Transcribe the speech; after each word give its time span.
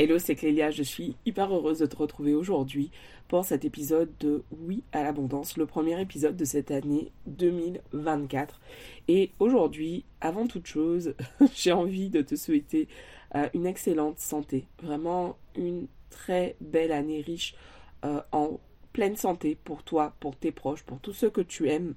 Hello, 0.00 0.20
c'est 0.20 0.36
Clélia, 0.36 0.70
je 0.70 0.84
suis 0.84 1.16
hyper 1.26 1.52
heureuse 1.52 1.80
de 1.80 1.86
te 1.86 1.96
retrouver 1.96 2.32
aujourd'hui 2.32 2.92
pour 3.26 3.44
cet 3.44 3.64
épisode 3.64 4.08
de 4.20 4.44
Oui 4.60 4.84
à 4.92 5.02
l'abondance, 5.02 5.56
le 5.56 5.66
premier 5.66 6.00
épisode 6.00 6.36
de 6.36 6.44
cette 6.44 6.70
année 6.70 7.10
2024. 7.26 8.60
Et 9.08 9.32
aujourd'hui, 9.40 10.04
avant 10.20 10.46
toute 10.46 10.68
chose, 10.68 11.16
j'ai 11.52 11.72
envie 11.72 12.10
de 12.10 12.22
te 12.22 12.36
souhaiter 12.36 12.86
euh, 13.34 13.48
une 13.54 13.66
excellente 13.66 14.20
santé, 14.20 14.68
vraiment 14.84 15.36
une 15.56 15.88
très 16.10 16.54
belle 16.60 16.92
année 16.92 17.20
riche 17.20 17.56
euh, 18.04 18.20
en 18.30 18.60
pleine 18.92 19.16
santé 19.16 19.58
pour 19.64 19.82
toi, 19.82 20.14
pour 20.20 20.36
tes 20.36 20.52
proches, 20.52 20.84
pour 20.84 21.00
tous 21.00 21.12
ceux 21.12 21.30
que 21.30 21.40
tu 21.40 21.68
aimes. 21.70 21.96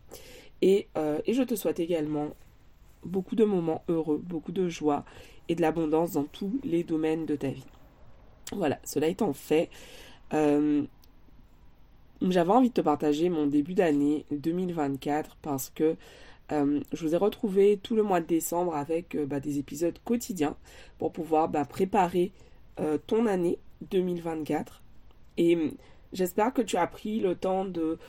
Euh, 0.63 1.20
et 1.23 1.33
je 1.36 1.43
te 1.43 1.54
souhaite 1.54 1.79
également 1.79 2.29
beaucoup 3.05 3.36
de 3.36 3.45
moments 3.45 3.83
heureux, 3.89 4.20
beaucoup 4.25 4.52
de 4.54 4.68
joie 4.70 5.05
et 5.49 5.54
de 5.54 5.61
l'abondance 5.61 6.13
dans 6.13 6.23
tous 6.23 6.59
les 6.63 6.83
domaines 6.83 7.27
de 7.27 7.36
ta 7.36 7.49
vie. 7.49 7.68
Voilà, 8.52 8.79
cela 8.83 9.07
étant 9.07 9.31
fait, 9.31 9.70
euh, 10.34 10.84
j'avais 12.21 12.52
envie 12.52 12.70
de 12.70 12.73
te 12.73 12.81
partager 12.81 13.30
mon 13.30 13.48
début 13.48 13.73
d'année 13.73 14.25
2024 14.31 15.38
parce 15.41 15.70
que 15.70 15.95
euh, 16.52 16.81
je 16.91 17.08
vous 17.08 17.13
ai 17.16 17.17
retrouvé 17.17 17.80
tout 17.81 17.95
le 17.95 18.03
mois 18.03 18.20
de 18.20 18.25
décembre 18.25 18.75
avec 18.75 19.16
euh, 19.16 19.25
bah, 19.25 19.39
des 19.39 19.58
épisodes 19.58 19.98
quotidiens 20.03 20.58
pour 20.98 21.13
pouvoir 21.13 21.48
bah, 21.49 21.66
préparer 21.66 22.31
ton 23.05 23.27
année 23.27 23.59
2024. 23.91 24.81
Et 25.38 25.55
j'espère 26.13 26.52
que 26.52 26.63
tu 26.63 26.77
as 26.77 26.88
pris 26.88 27.20
le 27.20 27.36
temps 27.36 27.63
de 27.63 27.99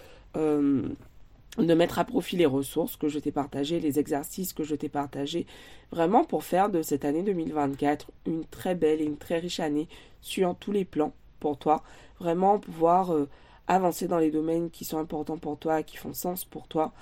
de 1.59 1.75
mettre 1.75 1.99
à 1.99 2.05
profit 2.05 2.37
les 2.37 2.47
ressources 2.47 2.97
que 2.97 3.09
je 3.09 3.19
t'ai 3.19 3.31
partagées, 3.31 3.79
les 3.79 3.99
exercices 3.99 4.53
que 4.53 4.65
je 4.65 4.75
t'ai 4.75 4.89
partagés, 4.89 5.47
vraiment 5.91 6.25
pour 6.25 6.45
faire 6.45 6.71
de 6.71 6.81
cette 6.81 7.05
année 7.05 7.23
2024 7.23 8.11
une 8.27 8.45
très 8.47 8.75
belle 8.75 9.03
et 9.03 9.05
une 9.05 9.19
très 9.19 9.39
riche 9.39 9.61
année 9.61 9.89
sur 10.23 10.57
tous 10.57 10.73
les 10.73 10.87
plans 10.87 11.13
pour 11.41 11.59
toi, 11.59 11.83
vraiment 12.19 12.59
pouvoir 12.59 13.13
euh, 13.13 13.29
avancer 13.67 14.09
dans 14.09 14.19
les 14.19 14.31
domaines 14.31 14.71
qui 14.71 14.85
sont 14.85 14.99
importants 14.99 15.37
pour 15.37 15.59
toi, 15.59 15.83
qui 15.83 15.97
font 15.99 16.15
sens 16.15 16.45
pour 16.45 16.69
toi. 16.69 16.93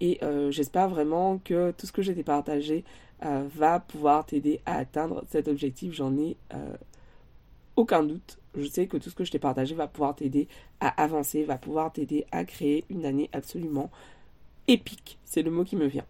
Et 0.00 0.18
euh, 0.22 0.50
j'espère 0.50 0.88
vraiment 0.88 1.38
que 1.38 1.70
tout 1.72 1.86
ce 1.86 1.92
que 1.92 2.02
je 2.02 2.10
t'ai 2.10 2.24
partagé 2.24 2.84
euh, 3.24 3.46
va 3.54 3.78
pouvoir 3.78 4.24
t'aider 4.26 4.60
à 4.66 4.78
atteindre 4.78 5.22
cet 5.28 5.46
objectif. 5.46 5.92
J'en 5.92 6.16
ai 6.16 6.36
aucun 7.76 8.02
doute. 8.02 8.39
Je 8.56 8.66
sais 8.66 8.86
que 8.86 8.96
tout 8.96 9.10
ce 9.10 9.14
que 9.14 9.24
je 9.24 9.30
t'ai 9.30 9.38
partagé 9.38 9.74
va 9.74 9.86
pouvoir 9.86 10.16
t'aider 10.16 10.48
à 10.80 10.88
avancer, 11.02 11.44
va 11.44 11.58
pouvoir 11.58 11.92
t'aider 11.92 12.26
à 12.32 12.44
créer 12.44 12.84
une 12.90 13.04
année 13.04 13.30
absolument 13.32 13.90
épique. 14.68 15.18
C'est 15.24 15.42
le 15.42 15.50
mot 15.50 15.64
qui 15.64 15.76
me 15.76 15.86
vient. 15.86 16.06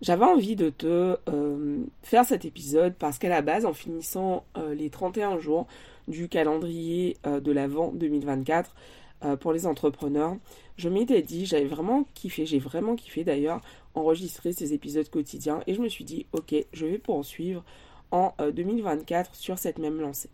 J'avais 0.00 0.24
envie 0.24 0.56
de 0.56 0.70
te 0.70 1.16
euh, 1.28 1.84
faire 2.02 2.24
cet 2.24 2.44
épisode 2.44 2.94
parce 2.98 3.18
qu'à 3.18 3.28
la 3.28 3.42
base, 3.42 3.64
en 3.64 3.72
finissant 3.72 4.44
euh, 4.56 4.74
les 4.74 4.90
31 4.90 5.38
jours 5.38 5.66
du 6.08 6.28
calendrier 6.28 7.16
euh, 7.26 7.40
de 7.40 7.52
l'Avent 7.52 7.92
2024 7.92 8.74
pour 9.38 9.52
les 9.52 9.68
entrepreneurs, 9.68 10.34
je 10.76 10.88
m'étais 10.88 11.22
dit, 11.22 11.46
j'avais 11.46 11.66
vraiment 11.66 12.04
kiffé, 12.12 12.44
j'ai 12.44 12.58
vraiment 12.58 12.96
kiffé 12.96 13.22
d'ailleurs 13.22 13.60
enregistrer 13.94 14.52
ces 14.52 14.72
épisodes 14.72 15.08
quotidiens 15.08 15.60
et 15.68 15.74
je 15.74 15.80
me 15.80 15.88
suis 15.88 16.04
dit, 16.04 16.26
ok, 16.32 16.54
je 16.72 16.86
vais 16.86 16.98
poursuivre 16.98 17.62
en 18.10 18.34
2024 18.52 19.30
euh, 19.30 19.34
sur 19.34 19.58
cette 19.58 19.78
même 19.78 20.00
lancée. 20.00 20.30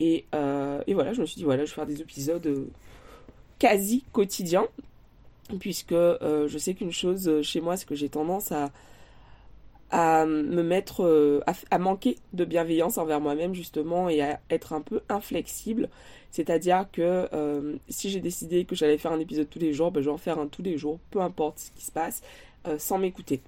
Et, 0.00 0.24
euh, 0.34 0.82
et, 0.86 0.94
voilà, 0.94 1.12
je 1.12 1.20
me 1.20 1.26
suis 1.26 1.36
dit, 1.36 1.44
voilà, 1.44 1.64
je 1.64 1.70
vais 1.70 1.74
faire 1.74 1.86
des 1.86 2.00
épisodes 2.00 2.46
euh, 2.46 2.66
quasi 3.58 4.04
quotidiens, 4.12 4.66
puisque 5.60 5.94
je 5.94 6.56
sais 6.58 6.74
qu'une 6.74 6.92
chose 6.92 7.42
chez 7.42 7.60
moi, 7.60 7.76
c'est 7.76 7.86
que 7.86 7.94
j'ai 7.94 8.08
tendance 8.08 8.50
à, 8.50 8.70
me 10.26 10.62
mettre, 10.62 11.42
à, 11.70 11.78
manquer 11.78 12.16
de 12.32 12.44
bienveillance 12.44 12.98
envers 12.98 13.20
moi-même, 13.20 13.54
justement, 13.54 14.08
et 14.08 14.22
à 14.22 14.40
être 14.50 14.72
un 14.72 14.80
peu 14.80 15.02
inflexible. 15.08 15.88
C'est-à-dire 16.30 16.86
que 16.92 17.28
si 17.88 18.10
j'ai 18.10 18.20
décidé 18.20 18.64
que 18.64 18.74
j'allais 18.74 18.98
faire 18.98 19.12
un 19.12 19.20
épisode 19.20 19.48
tous 19.48 19.60
les 19.60 19.72
jours, 19.72 19.92
ben, 19.92 20.00
je 20.00 20.06
vais 20.06 20.14
en 20.14 20.18
faire 20.18 20.38
un 20.38 20.46
tous 20.46 20.62
les 20.62 20.78
jours, 20.78 20.98
peu 21.10 21.20
importe 21.20 21.58
ce 21.58 21.70
qui 21.70 21.84
se 21.84 21.92
passe, 21.92 22.22
sans 22.78 22.98
m'écouter. 22.98 23.40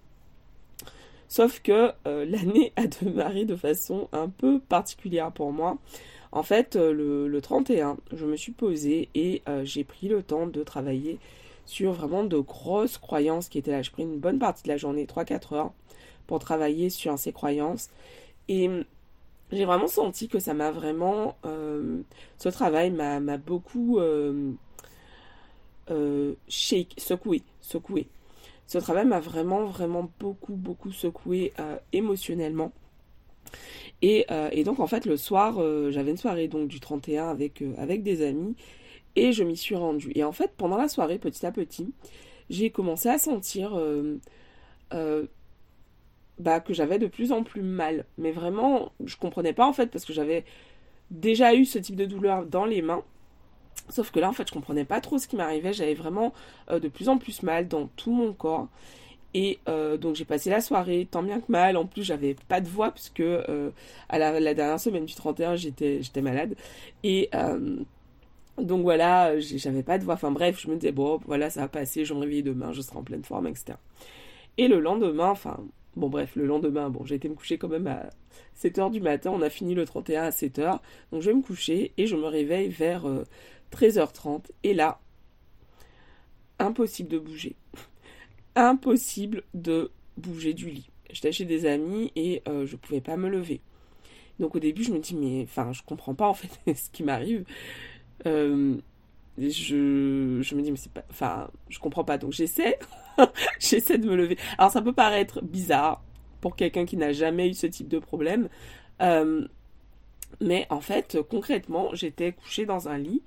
Sauf 1.28 1.60
que 1.60 1.92
euh, 2.06 2.24
l'année 2.28 2.72
a 2.76 2.86
démarré 2.86 3.44
de 3.44 3.56
façon 3.56 4.08
un 4.12 4.28
peu 4.28 4.60
particulière 4.60 5.32
pour 5.32 5.52
moi. 5.52 5.78
En 6.36 6.42
fait, 6.42 6.76
euh, 6.76 6.92
le, 7.28 7.40
31, 7.40 7.96
je 8.12 8.26
me 8.26 8.36
suis 8.36 8.52
posée 8.52 9.08
et 9.14 9.40
euh, 9.48 9.64
j'ai 9.64 9.84
pris 9.84 10.06
le 10.08 10.22
temps 10.22 10.46
de 10.46 10.62
travailler 10.62 11.18
sur 11.64 11.92
vraiment 11.92 12.24
de 12.24 12.36
grosses 12.36 12.98
croyances 12.98 13.48
qui 13.48 13.56
étaient 13.56 13.70
là. 13.70 13.80
J'ai 13.80 13.90
pris 13.90 14.02
une 14.02 14.18
bonne 14.18 14.38
partie 14.38 14.62
de 14.64 14.68
la 14.68 14.76
journée, 14.76 15.06
3-4 15.06 15.54
heures, 15.54 15.72
pour 16.26 16.38
travailler 16.38 16.90
sur 16.90 17.18
ces 17.18 17.32
croyances. 17.32 17.88
Et 18.48 18.68
j'ai 19.50 19.64
vraiment 19.64 19.88
senti 19.88 20.28
que 20.28 20.38
ça 20.38 20.52
m'a 20.52 20.70
vraiment... 20.70 21.38
ce 21.42 22.48
travail 22.50 22.90
m'a 22.90 23.38
beaucoup... 23.38 23.98
shake, 26.48 26.94
secoué, 26.98 27.44
secoué. 27.62 28.08
Ce 28.66 28.76
travail 28.76 29.06
m'a 29.06 29.20
vraiment, 29.20 29.64
vraiment 29.64 30.10
beaucoup, 30.20 30.54
beaucoup 30.54 30.92
secoué 30.92 31.54
euh, 31.60 31.78
Euh, 34.04 34.48
et, 34.52 34.62
donc 34.62 34.78
en 34.80 34.86
fait 34.86 35.06
le 35.06 35.16
soir, 35.16 35.56
euh, 35.58 35.90
j'avais 35.90 36.10
une 36.10 36.16
soirée 36.16 36.48
donc 36.48 36.68
du 36.68 36.80
31 36.80 37.28
avec, 37.28 37.62
avec 37.78 38.02
des 38.02 38.22
amis 38.22 38.54
et 39.16 39.32
je 39.32 39.42
m'y 39.42 39.56
suis 39.56 39.74
rendue. 39.74 40.12
Et 40.14 40.24
en 40.24 40.32
fait 40.32 40.52
pendant 40.56 40.76
la 40.76 40.88
soirée, 40.88 41.18
petit 41.18 41.44
à 41.46 41.52
petit, 41.52 41.92
j'ai 42.50 42.70
commencé 42.70 43.08
à 43.08 43.18
sentir 43.18 43.78
bah, 46.38 46.60
que 46.60 46.74
j'avais 46.74 46.98
de 46.98 47.06
plus 47.06 47.32
en 47.32 47.42
plus 47.42 47.62
mal. 47.62 48.04
Mais 48.18 48.32
vraiment, 48.32 48.92
je 49.04 49.16
comprenais 49.16 49.52
pas 49.52 49.66
en 49.66 49.72
fait 49.72 49.86
parce 49.86 50.04
que 50.04 50.12
j'avais 50.12 50.44
déjà 51.10 51.54
eu 51.54 51.64
ce 51.64 51.78
type 51.78 51.96
de 51.96 52.04
douleur 52.04 52.44
dans 52.46 52.64
les 52.64 52.82
mains. 52.82 53.02
Sauf 53.88 54.10
que 54.10 54.18
là, 54.18 54.28
en 54.28 54.32
fait, 54.32 54.48
je 54.48 54.52
comprenais 54.52 54.84
pas 54.84 55.00
trop 55.00 55.18
ce 55.18 55.28
qui 55.28 55.36
m'arrivait. 55.36 55.72
J'avais 55.72 55.94
vraiment 55.94 56.32
euh, 56.70 56.80
de 56.80 56.88
plus 56.88 57.08
en 57.08 57.18
plus 57.18 57.42
mal 57.42 57.68
dans 57.68 57.86
tout 57.96 58.10
mon 58.10 58.32
corps. 58.32 58.68
Et 59.36 59.58
euh, 59.68 59.98
donc 59.98 60.14
j'ai 60.16 60.24
passé 60.24 60.48
la 60.48 60.62
soirée 60.62 61.06
tant 61.10 61.22
bien 61.22 61.40
que 61.42 61.52
mal. 61.52 61.76
En 61.76 61.84
plus, 61.84 62.02
j'avais 62.02 62.34
pas 62.48 62.62
de 62.62 62.68
voix 62.68 62.90
puisque 62.90 63.20
euh, 63.20 63.70
à 64.08 64.18
la, 64.18 64.54
dernière 64.54 64.80
semaine 64.80 65.04
du 65.04 65.14
31, 65.14 65.56
j'étais 65.56 66.00
malade. 66.22 66.54
Et 67.04 67.28
donc 68.56 68.80
voilà, 68.80 69.38
j'avais 69.38 69.82
pas 69.82 69.98
de 69.98 70.04
voix. 70.04 70.14
Enfin 70.14 70.30
bref, 70.30 70.58
je 70.58 70.68
me 70.68 70.76
disais 70.76 70.90
bon, 70.90 71.20
voilà, 71.26 71.50
ça 71.50 71.60
va 71.60 71.68
passer. 71.68 72.06
Je 72.06 72.14
me 72.14 72.20
réveiller 72.20 72.42
demain, 72.42 72.72
je 72.72 72.80
serai 72.80 72.96
en 72.96 73.02
pleine 73.02 73.24
forme, 73.24 73.46
etc. 73.46 73.76
Et 74.56 74.68
le 74.68 74.80
lendemain, 74.80 75.28
enfin 75.28 75.58
bon 75.96 76.08
bref, 76.08 76.34
le 76.34 76.46
lendemain, 76.46 76.88
bon, 76.88 77.04
j'ai 77.04 77.16
été 77.16 77.28
me 77.28 77.34
coucher 77.34 77.58
quand 77.58 77.68
même 77.68 77.88
à 77.88 78.08
7h 78.58 78.90
du 78.90 79.02
matin. 79.02 79.32
On 79.34 79.42
a 79.42 79.50
fini 79.50 79.74
le 79.74 79.84
31 79.84 80.22
à 80.22 80.30
7h. 80.30 80.78
Donc 81.12 81.20
je 81.20 81.28
vais 81.28 81.36
me 81.36 81.42
coucher 81.42 81.92
et 81.98 82.06
je 82.06 82.16
me 82.16 82.24
réveille 82.24 82.70
vers 82.70 83.04
13h30. 83.70 84.44
Et 84.62 84.72
là, 84.72 84.98
impossible 86.58 87.10
de 87.10 87.18
bouger. 87.18 87.54
Impossible 88.56 89.42
de 89.54 89.90
bouger 90.16 90.54
du 90.54 90.70
lit. 90.70 90.90
J'étais 91.10 91.32
chez 91.32 91.44
des 91.44 91.66
amis 91.66 92.10
et 92.16 92.42
euh, 92.48 92.66
je 92.66 92.76
pouvais 92.76 93.00
pas 93.00 93.16
me 93.16 93.28
lever. 93.28 93.60
Donc 94.40 94.56
au 94.56 94.58
début, 94.58 94.82
je 94.82 94.92
me 94.92 94.98
dis, 94.98 95.14
mais 95.14 95.42
enfin, 95.44 95.72
je 95.72 95.82
comprends 95.82 96.14
pas 96.14 96.28
en 96.28 96.34
fait 96.34 96.48
ce 96.74 96.90
qui 96.90 97.02
m'arrive. 97.02 97.44
Euh, 98.26 98.76
je, 99.38 99.74
me 99.76 100.62
dis, 100.62 100.70
mais 100.70 100.76
c'est 100.76 100.92
pas. 100.92 101.04
Enfin, 101.10 101.48
je 101.68 101.78
comprends 101.78 102.04
pas. 102.04 102.18
Donc 102.18 102.32
j'essaie. 102.32 102.78
j'essaie 103.60 103.98
de 103.98 104.08
me 104.08 104.16
lever. 104.16 104.36
Alors 104.58 104.70
ça 104.70 104.82
peut 104.82 104.92
paraître 104.92 105.42
bizarre 105.42 106.02
pour 106.40 106.56
quelqu'un 106.56 106.84
qui 106.86 106.96
n'a 106.96 107.12
jamais 107.12 107.48
eu 107.48 107.54
ce 107.54 107.66
type 107.66 107.88
de 107.88 107.98
problème. 107.98 108.48
Euh, 109.00 109.46
mais 110.40 110.66
en 110.70 110.80
fait, 110.80 111.18
concrètement, 111.30 111.90
j'étais 111.94 112.32
couchée 112.32 112.66
dans 112.66 112.88
un 112.88 112.98
lit 112.98 113.22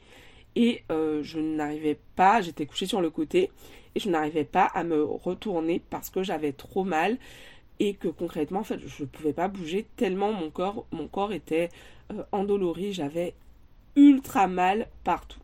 et 0.56 0.84
je 0.90 1.40
n'arrivais 1.40 1.98
pas, 2.16 2.42
j'étais 2.42 2.66
couchée 2.66 2.86
sur 2.86 3.02
le 3.02 3.10
côté 3.10 3.50
et 3.96 4.00
je 4.00 4.10
n'arrivais 4.10 4.46
pas 4.46 4.66
à 4.66 4.84
me 4.84 5.04
retourner 5.04 5.82
parce 5.90 6.10
que 6.10 6.24
j'avais 6.24 6.52
trop 6.52 6.84
mal 6.84 7.18
et 7.80 7.94
que 7.94 8.08
concrètement 8.08 8.60
en 8.60 8.64
fait 8.64 8.80
je 8.86 9.04
ne 9.04 9.08
pouvais 9.08 9.34
pas 9.34 9.48
bouger 9.48 9.88
tellement 9.96 10.34
mon 10.34 10.50
corps 11.08 11.34
était 11.34 11.70
euh, 12.12 12.24
endolori, 12.32 12.94
j'avais 12.94 13.34
ultra 13.96 14.48
mal 14.48 14.88
partout. 15.04 15.40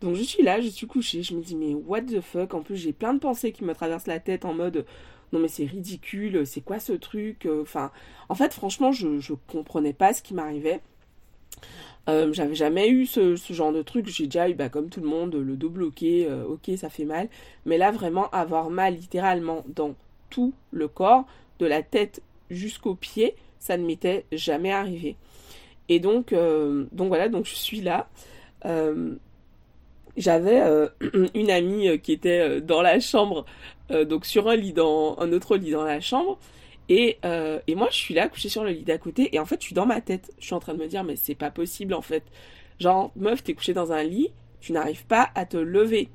Donc 0.00 0.14
je 0.14 0.22
suis 0.22 0.42
là, 0.42 0.60
je 0.60 0.68
suis 0.68 0.86
couchée, 0.86 1.22
je 1.22 1.34
me 1.34 1.42
dis 1.42 1.56
mais 1.56 1.74
what 1.74 2.02
the 2.02 2.20
fuck? 2.20 2.54
En 2.54 2.62
plus 2.62 2.76
j'ai 2.76 2.92
plein 2.92 3.14
de 3.14 3.18
pensées 3.18 3.52
qui 3.52 3.64
me 3.64 3.74
traversent 3.74 4.06
la 4.06 4.20
tête 4.20 4.44
en 4.44 4.54
mode 4.54 4.84
non 5.32 5.40
mais 5.40 5.48
c'est 5.48 5.64
ridicule, 5.64 6.46
c'est 6.46 6.60
quoi 6.60 6.78
ce 6.78 6.92
truc? 6.92 7.48
Enfin, 7.62 7.90
en 8.28 8.34
fait 8.34 8.52
franchement 8.52 8.92
je 8.92 9.08
ne 9.08 9.36
comprenais 9.48 9.94
pas 9.94 10.12
ce 10.12 10.22
qui 10.22 10.34
m'arrivait. 10.34 10.80
Euh, 12.08 12.32
j'avais 12.32 12.54
jamais 12.54 12.88
eu 12.88 13.06
ce, 13.06 13.36
genre 13.50 13.72
de 13.72 13.82
truc. 13.82 14.06
J'ai 14.08 14.24
déjà 14.26 14.48
eu, 14.48 14.54
bah, 14.54 14.68
comme 14.68 14.88
tout 14.88 15.00
le 15.00 15.08
monde, 15.08 15.34
le 15.34 15.56
dos 15.56 15.70
bloqué. 15.70 16.26
Euh, 16.28 16.44
ok, 16.44 16.70
ça 16.76 16.88
fait 16.88 17.04
mal. 17.04 17.28
Mais 17.64 17.78
là, 17.78 17.90
vraiment, 17.90 18.30
avoir 18.30 18.70
mal 18.70 18.94
littéralement 18.94 19.64
dans 19.66 19.94
tout 20.30 20.52
le 20.70 20.88
corps, 20.88 21.24
de 21.58 21.66
la 21.66 21.82
tête 21.82 22.22
jusqu'aux 22.50 22.94
pieds, 22.94 23.34
ça 23.58 23.76
ne 23.76 23.84
m'était 23.84 24.24
jamais 24.32 24.72
arrivé. 24.72 25.16
Et 25.88 26.00
donc, 26.00 26.32
euh, 26.32 26.86
donc 26.92 27.08
voilà, 27.08 27.28
donc 27.28 27.46
je 27.46 27.54
suis 27.54 27.80
là. 27.80 28.08
J'avais 30.16 30.60
une 31.34 31.50
amie 31.50 32.00
qui 32.00 32.12
était 32.12 32.60
dans 32.60 32.82
la 32.82 32.98
chambre, 33.00 33.44
donc 33.90 34.26
sur 34.26 34.48
un 34.48 34.56
lit 34.56 34.72
dans 34.72 35.16
un 35.18 35.32
autre 35.32 35.56
lit 35.56 35.70
dans 35.70 35.84
la 35.84 36.00
chambre. 36.00 36.38
Et, 36.88 37.18
euh, 37.24 37.58
et 37.66 37.74
moi, 37.74 37.88
je 37.90 37.96
suis 37.96 38.14
là, 38.14 38.28
couchée 38.28 38.48
sur 38.48 38.64
le 38.64 38.70
lit 38.70 38.84
d'à 38.84 38.98
côté, 38.98 39.34
et 39.34 39.38
en 39.38 39.44
fait, 39.44 39.60
je 39.60 39.66
suis 39.66 39.74
dans 39.74 39.86
ma 39.86 40.00
tête. 40.00 40.32
Je 40.38 40.46
suis 40.46 40.54
en 40.54 40.60
train 40.60 40.74
de 40.74 40.78
me 40.78 40.86
dire, 40.86 41.04
mais 41.04 41.16
c'est 41.16 41.34
pas 41.34 41.50
possible, 41.50 41.94
en 41.94 42.02
fait. 42.02 42.22
Genre, 42.78 43.10
meuf, 43.16 43.42
t'es 43.42 43.54
couchée 43.54 43.74
dans 43.74 43.92
un 43.92 44.02
lit, 44.02 44.30
tu 44.60 44.72
n'arrives 44.72 45.06
pas 45.06 45.30
à 45.34 45.46
te 45.46 45.56
lever. 45.56 46.08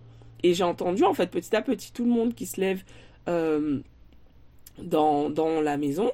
Et 0.43 0.53
j'ai 0.53 0.63
entendu, 0.63 1.03
en 1.03 1.13
fait, 1.13 1.27
petit 1.27 1.55
à 1.55 1.61
petit, 1.61 1.91
tout 1.91 2.05
le 2.05 2.11
monde 2.11 2.33
qui 2.33 2.45
se 2.45 2.59
lève 2.59 2.83
euh, 3.27 3.79
dans, 4.81 5.29
dans 5.29 5.61
la 5.61 5.77
maison. 5.77 6.11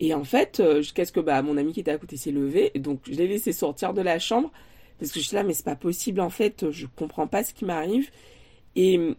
Et 0.00 0.14
en 0.14 0.24
fait, 0.24 0.60
euh, 0.60 0.76
jusqu'à 0.76 1.04
ce 1.04 1.12
que 1.12 1.20
bah, 1.20 1.42
mon 1.42 1.56
ami 1.56 1.72
qui 1.72 1.80
était 1.80 1.90
à 1.90 1.98
côté 1.98 2.16
s'est 2.16 2.32
levé, 2.32 2.72
donc 2.76 3.00
je 3.06 3.12
l'ai 3.12 3.28
laissé 3.28 3.52
sortir 3.52 3.94
de 3.94 4.00
la 4.00 4.18
chambre, 4.18 4.50
parce 4.98 5.12
que 5.12 5.20
je 5.20 5.26
suis 5.26 5.36
là, 5.36 5.42
mais 5.42 5.52
c'est 5.54 5.64
pas 5.64 5.76
possible, 5.76 6.20
en 6.20 6.30
fait, 6.30 6.70
je 6.70 6.86
comprends 6.86 7.26
pas 7.26 7.44
ce 7.44 7.52
qui 7.52 7.64
m'arrive. 7.64 8.10
Et 8.76 9.16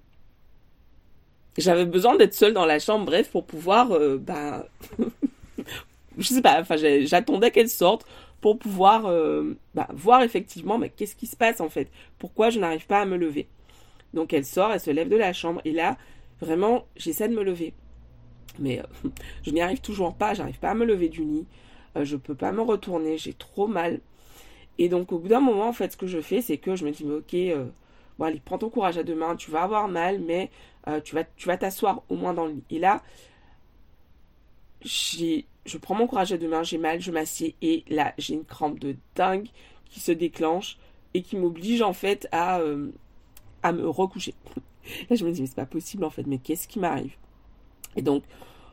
j'avais 1.57 1.85
besoin 1.85 2.15
d'être 2.15 2.33
seule 2.33 2.53
dans 2.53 2.65
la 2.65 2.79
chambre, 2.79 3.05
bref, 3.05 3.29
pour 3.29 3.45
pouvoir, 3.45 3.91
euh, 3.91 4.17
bah, 4.17 4.65
je 6.17 6.27
sais 6.27 6.41
pas, 6.41 6.59
enfin, 6.61 6.75
j'attendais 6.77 7.51
qu'elle 7.51 7.69
sorte 7.69 8.05
pour 8.41 8.57
pouvoir 8.57 9.05
euh, 9.05 9.55
bah, 9.73 9.87
voir 9.93 10.23
effectivement, 10.23 10.77
mais 10.77 10.89
qu'est-ce 10.89 11.15
qui 11.15 11.27
se 11.27 11.35
passe 11.35 11.61
en 11.61 11.69
fait? 11.69 11.89
Pourquoi 12.17 12.49
je 12.49 12.59
n'arrive 12.59 12.87
pas 12.87 13.01
à 13.01 13.05
me 13.05 13.17
lever? 13.17 13.47
Donc 14.13 14.33
elle 14.33 14.45
sort, 14.45 14.71
elle 14.71 14.79
se 14.79 14.91
lève 14.91 15.09
de 15.09 15.15
la 15.15 15.33
chambre, 15.33 15.61
et 15.65 15.71
là, 15.71 15.97
vraiment, 16.41 16.85
j'essaie 16.95 17.29
de 17.29 17.35
me 17.35 17.43
lever. 17.43 17.73
Mais 18.59 18.79
euh, 18.79 19.09
je 19.43 19.51
n'y 19.51 19.61
arrive 19.61 19.81
toujours 19.81 20.15
pas, 20.15 20.33
j'arrive 20.33 20.59
pas 20.59 20.71
à 20.71 20.75
me 20.75 20.85
lever 20.85 21.09
du 21.09 21.23
lit, 21.23 21.45
je 22.01 22.15
peux 22.15 22.35
pas 22.35 22.51
me 22.51 22.61
retourner, 22.61 23.17
j'ai 23.17 23.33
trop 23.33 23.67
mal. 23.67 23.99
Et 24.79 24.89
donc 24.89 25.11
au 25.11 25.19
bout 25.19 25.27
d'un 25.27 25.39
moment, 25.39 25.67
en 25.67 25.73
fait, 25.73 25.91
ce 25.91 25.97
que 25.97 26.07
je 26.07 26.19
fais, 26.19 26.41
c'est 26.41 26.57
que 26.57 26.75
je 26.75 26.83
me 26.83 26.91
dis, 26.91 27.05
ok, 27.05 27.35
allez, 28.23 28.41
prends 28.43 28.57
ton 28.57 28.69
courage 28.69 28.97
à 28.97 29.03
deux 29.03 29.15
mains, 29.15 29.35
tu 29.35 29.51
vas 29.51 29.63
avoir 29.63 29.87
mal, 29.87 30.19
mais 30.19 30.49
euh, 30.87 30.99
tu 31.01 31.15
vas 31.15 31.57
t'asseoir 31.57 32.03
au 32.09 32.15
moins 32.15 32.33
dans 32.33 32.45
le 32.45 32.53
lit. 32.53 32.63
Et 32.69 32.79
là, 32.79 33.01
je 34.85 35.77
prends 35.77 35.95
mon 35.95 36.07
courage 36.07 36.31
à 36.33 36.37
deux 36.37 36.47
mains, 36.47 36.63
j'ai 36.63 36.77
mal, 36.77 37.01
je 37.01 37.11
m'assieds 37.11 37.55
et 37.61 37.83
là, 37.89 38.13
j'ai 38.17 38.33
une 38.33 38.45
crampe 38.45 38.79
de 38.79 38.95
dingue 39.15 39.47
qui 39.89 39.99
se 39.99 40.11
déclenche 40.11 40.77
et 41.13 41.21
qui 41.21 41.37
m'oblige 41.37 41.81
en 41.81 41.93
fait 41.93 42.27
à, 42.31 42.59
euh, 42.59 42.91
à 43.61 43.71
me 43.71 43.87
recoucher. 43.87 44.33
Là, 45.09 45.15
je 45.15 45.25
me 45.25 45.31
dis, 45.31 45.41
mais 45.41 45.47
c'est 45.47 45.55
pas 45.55 45.65
possible 45.65 46.03
en 46.03 46.09
fait, 46.09 46.27
mais 46.27 46.39
qu'est-ce 46.39 46.67
qui 46.67 46.79
m'arrive? 46.79 47.15
Et 47.95 48.01
donc, 48.01 48.23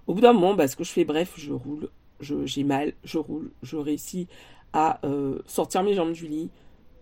au 0.06 0.14
bout 0.14 0.20
d'un 0.20 0.32
moment, 0.32 0.54
bah, 0.54 0.66
ce 0.66 0.74
que 0.74 0.82
je 0.82 0.90
fais, 0.90 1.04
bref, 1.04 1.34
je 1.36 1.52
roule, 1.52 1.88
j'ai 2.20 2.64
mal, 2.64 2.94
je 3.04 3.18
roule, 3.18 3.52
je 3.62 3.76
réussis 3.76 4.26
à 4.72 4.98
euh, 5.06 5.40
sortir 5.46 5.82
mes 5.82 5.94
jambes 5.94 6.12
du 6.12 6.26
lit, 6.26 6.50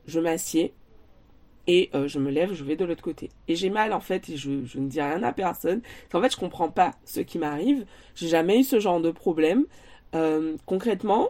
je 0.06 0.20
m'assieds, 0.20 0.74
et 1.68 1.90
euh, 1.94 2.08
je 2.08 2.18
me 2.18 2.30
lève, 2.30 2.54
je 2.54 2.64
vais 2.64 2.76
de 2.76 2.84
l'autre 2.86 3.02
côté. 3.02 3.30
Et 3.46 3.54
j'ai 3.54 3.68
mal 3.68 3.92
en 3.92 4.00
fait, 4.00 4.30
et 4.30 4.36
je, 4.38 4.50
ne 4.50 4.88
dis 4.88 5.00
rien 5.00 5.22
à 5.22 5.32
personne. 5.32 5.82
En 6.14 6.20
fait, 6.20 6.32
je 6.32 6.38
comprends 6.38 6.70
pas 6.70 6.92
ce 7.04 7.20
qui 7.20 7.38
m'arrive. 7.38 7.84
J'ai 8.14 8.28
jamais 8.28 8.58
eu 8.58 8.64
ce 8.64 8.80
genre 8.80 9.00
de 9.00 9.10
problème. 9.10 9.66
Euh, 10.14 10.56
concrètement, 10.64 11.28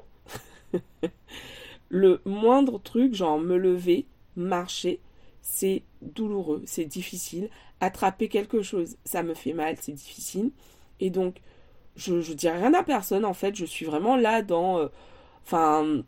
le 1.88 2.20
moindre 2.24 2.80
truc, 2.80 3.14
genre 3.14 3.40
me 3.40 3.56
lever, 3.56 4.06
marcher, 4.36 5.00
c'est 5.42 5.82
douloureux, 6.02 6.62
c'est 6.66 6.84
difficile. 6.84 7.50
Attraper 7.80 8.28
quelque 8.28 8.62
chose, 8.62 8.96
ça 9.04 9.24
me 9.24 9.34
fait 9.34 9.52
mal, 9.52 9.76
c'est 9.80 9.92
difficile. 9.92 10.52
Et 11.00 11.10
donc, 11.10 11.40
je, 11.96 12.14
ne 12.14 12.34
dis 12.34 12.48
rien 12.48 12.74
à 12.74 12.84
personne 12.84 13.24
en 13.24 13.34
fait. 13.34 13.56
Je 13.56 13.64
suis 13.64 13.86
vraiment 13.86 14.16
là 14.16 14.42
dans, 14.42 14.78
euh, 14.78 16.02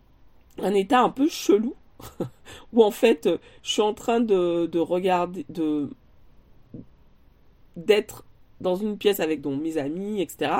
un 0.63 0.75
état 0.75 1.01
un 1.01 1.11
peu 1.11 1.29
chelou 1.29 1.75
où 2.73 2.83
en 2.83 2.91
fait 2.91 3.29
je 3.63 3.71
suis 3.71 3.83
en 3.83 3.95
train 3.95 4.21
de, 4.21 4.79
regarder, 4.79 5.45
de 5.49 5.89
d'être 7.77 8.25
dans 8.61 8.77
une 8.77 8.99
pièce 8.99 9.21
avec 9.21 9.41
donc, 9.41 9.61
mes 9.63 9.79
amis, 9.79 10.21
etc. 10.21 10.53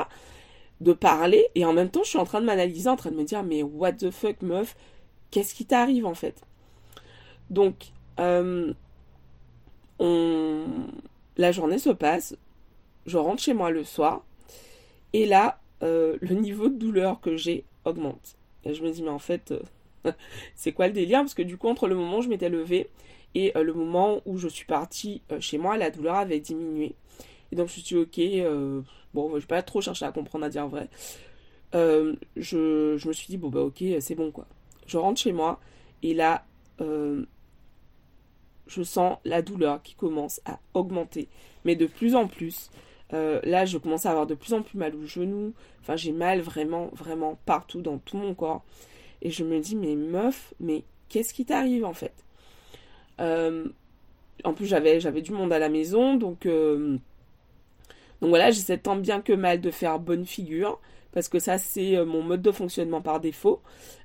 De 0.79 0.93
parler 0.93 1.47
et 1.55 1.65
en 1.65 1.73
même 1.73 1.89
temps 1.89 2.03
je 2.03 2.09
suis 2.09 2.17
en 2.17 2.25
train 2.25 2.41
de 2.41 2.45
m'analyser, 2.45 2.89
en 2.89 2.95
train 2.95 3.11
de 3.11 3.15
me 3.15 3.23
dire 3.23 3.43
mais 3.43 3.63
what 3.63 3.93
the 3.93 4.11
fuck 4.11 4.41
meuf, 4.41 4.75
qu'est-ce 5.29 5.53
qui 5.53 5.65
t'arrive 5.65 6.05
en 6.05 6.15
fait? 6.15 6.41
Donc 7.49 7.91
euh, 8.19 8.73
on... 9.99 10.63
la 11.37 11.51
journée 11.51 11.79
se 11.79 11.89
passe, 11.89 12.35
je 13.05 13.17
rentre 13.17 13.41
chez 13.41 13.53
moi 13.53 13.69
le 13.69 13.83
soir 13.83 14.23
et 15.13 15.25
là 15.25 15.59
euh, 15.83 16.17
le 16.21 16.35
niveau 16.35 16.69
de 16.69 16.77
douleur 16.77 17.21
que 17.21 17.37
j'ai 17.37 17.65
augmente. 17.85 18.35
Et 18.63 18.73
je 18.73 18.83
me 18.83 18.91
dis 18.91 19.03
mais 19.03 19.09
en 19.09 19.19
fait... 19.19 19.51
Euh, 19.51 19.59
c'est 20.55 20.71
quoi 20.71 20.87
le 20.87 20.93
délire? 20.93 21.19
Parce 21.19 21.33
que 21.33 21.41
du 21.41 21.57
coup, 21.57 21.67
entre 21.67 21.87
le 21.87 21.95
moment 21.95 22.19
où 22.19 22.21
je 22.21 22.29
m'étais 22.29 22.49
levée 22.49 22.89
et 23.35 23.55
euh, 23.55 23.63
le 23.63 23.73
moment 23.73 24.21
où 24.25 24.37
je 24.37 24.47
suis 24.47 24.65
partie 24.65 25.21
euh, 25.31 25.39
chez 25.39 25.57
moi, 25.57 25.77
la 25.77 25.89
douleur 25.89 26.15
avait 26.15 26.39
diminué. 26.39 26.95
Et 27.51 27.55
donc 27.55 27.67
je 27.67 27.73
me 27.73 27.81
suis 27.81 27.81
dit, 27.81 27.95
ok, 27.95 28.19
euh, 28.19 28.81
bon, 29.13 29.29
je 29.35 29.41
vais 29.41 29.47
pas 29.47 29.61
trop 29.61 29.81
chercher 29.81 30.05
à 30.05 30.11
comprendre, 30.11 30.45
à 30.45 30.49
dire 30.49 30.67
vrai. 30.67 30.89
Je, 31.73 33.07
me 33.07 33.13
suis 33.13 33.27
dit, 33.27 33.37
bon, 33.37 33.49
bah 33.49 33.61
ok, 33.61 33.83
c'est 33.99 34.15
bon, 34.15 34.31
quoi. 34.31 34.47
Je 34.87 34.97
rentre 34.97 35.21
chez 35.21 35.31
moi 35.31 35.59
et 36.03 36.13
là, 36.13 36.45
je 36.79 37.23
sens 38.83 39.17
la 39.25 39.41
douleur 39.41 39.81
qui 39.81 39.95
commence 39.95 40.41
à 40.45 40.59
augmenter, 40.73 41.27
mais 41.65 41.75
de 41.75 41.85
plus 41.85 42.15
en 42.15 42.27
plus. 42.27 42.69
là, 43.11 43.65
je 43.65 43.77
commence 43.77 44.05
à 44.05 44.11
avoir 44.11 44.27
de 44.27 44.35
plus 44.35 44.53
en 44.53 44.61
plus 44.61 44.77
mal 44.77 44.95
au 44.95 45.05
genou. 45.05 45.53
Enfin, 45.81 45.95
j'ai 45.95 46.11
mal 46.11 46.41
vraiment, 46.41 46.89
vraiment 46.93 47.37
partout 47.45 47.81
dans 47.81 47.97
tout 47.97 48.17
mon 48.17 48.33
corps. 48.33 48.63
Et 49.21 49.31
je 49.31 49.43
me 49.43 49.59
dis, 49.59 49.75
mais 49.75 49.95
meuf, 49.95 50.53
mais 50.59 50.83
qu'est-ce 51.09 51.33
qui 51.33 51.45
t'arrive 51.45 51.85
en 51.85 51.93
fait? 51.93 52.13
Euh, 53.19 53.65
En 54.43 54.53
plus, 54.53 54.65
j'avais, 54.65 54.99
du 55.21 55.31
monde 55.31 55.53
à 55.53 55.59
la 55.59 55.69
maison, 55.69 56.15
donc, 56.15 56.45
euh, 56.45 56.97
donc 58.21 58.29
voilà, 58.29 58.49
j'essaie 58.49 58.77
tant 58.77 58.95
bien 58.95 59.21
que 59.21 59.33
mal 59.33 59.61
de 59.61 59.69
faire 59.69 59.99
bonne 59.99 60.25
figure, 60.25 60.79
parce 61.11 61.29
que 61.29 61.39
ça, 61.39 61.57
c'est 61.57 61.97
euh, 61.97 62.05
mon 62.05 62.23
mode 62.23 62.41
de 62.41 62.51
fonctionnement 62.51 63.01
par 63.01 63.19
défaut. 63.19 63.61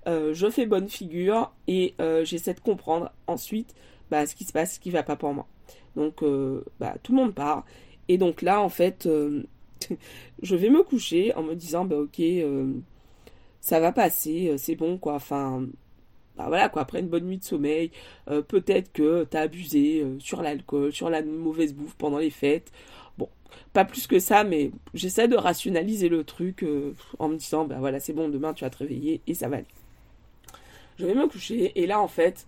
je 0.07 0.51
fais 0.51 0.67
bonne 0.67 0.89
figure 0.89 1.53
et 1.67 1.95
j'essaie 2.25 2.55
de 2.55 2.61
comprendre 2.61 3.11
ensuite 3.27 3.75
bah, 4.11 4.27
ce 4.27 4.35
qui 4.35 4.45
se 4.45 4.53
passe, 4.53 4.75
ce 4.75 4.81
qui 4.81 4.91
va 4.91 5.03
pas 5.03 5.17
pour 5.17 5.33
moi. 5.33 5.47
Donc, 5.97 6.23
bah, 6.79 6.95
tout 7.03 7.13
le 7.13 7.19
monde 7.19 7.35
part. 7.35 7.65
Et 8.09 8.19
donc 8.19 8.43
là, 8.43 8.61
en 8.61 8.69
fait, 8.69 9.09
je 10.43 10.57
vais 10.57 10.71
me 10.71 10.83
coucher 10.83 11.35
en 11.35 11.43
me 11.43 11.55
disant, 11.55 11.85
bah 11.85 11.97
ok 11.97 12.21
ça 13.67 13.81
va 13.81 13.91
passer, 13.91 14.51
euh, 14.51 14.59
c'est 14.59 14.77
bon 14.77 14.97
quoi. 14.97 15.15
Enfin, 15.15 15.67
bah 16.37 16.45
voilà 16.47 16.69
quoi, 16.69 16.83
après 16.83 17.01
une 17.01 17.09
bonne 17.09 17.25
nuit 17.25 17.39
de 17.39 17.45
sommeil, 17.45 17.91
euh, 18.31 18.41
peut-être 18.41 18.93
que 18.93 19.25
t'as 19.25 19.41
abusé 19.41 20.03
euh, 20.03 20.21
sur 20.21 20.41
l'alcool, 20.41 20.93
sur 20.93 21.11
la 21.11 21.21
mauvaise 21.23 21.75
bouffe 21.75 21.97
pendant 21.97 22.19
les 22.19 22.31
fêtes. 22.31 22.71
Bon, 23.19 23.29
pas 23.73 23.85
plus 23.85 24.07
que 24.07 24.21
ça, 24.21 24.45
mais 24.45 24.71
j'essaie 24.95 25.27
de 25.27 25.35
rationaliser 25.35 26.09
le 26.09 26.23
truc 26.23 26.65
en 27.19 27.29
me 27.29 27.37
disant, 27.37 27.65
bah 27.65 27.79
voilà, 27.81 27.99
c'est 27.99 28.13
bon, 28.13 28.29
demain 28.29 28.55
tu 28.55 28.63
vas 28.63 28.71
te 28.71 28.79
réveiller 28.79 29.21
et 29.27 29.35
ça 29.35 29.49
va 29.49 29.57
aller. 29.57 29.67
Je 31.01 31.07
vais 31.07 31.15
me 31.15 31.27
coucher 31.27 31.73
et 31.75 31.87
là 31.89 32.01
en 32.01 32.09
fait, 32.09 32.47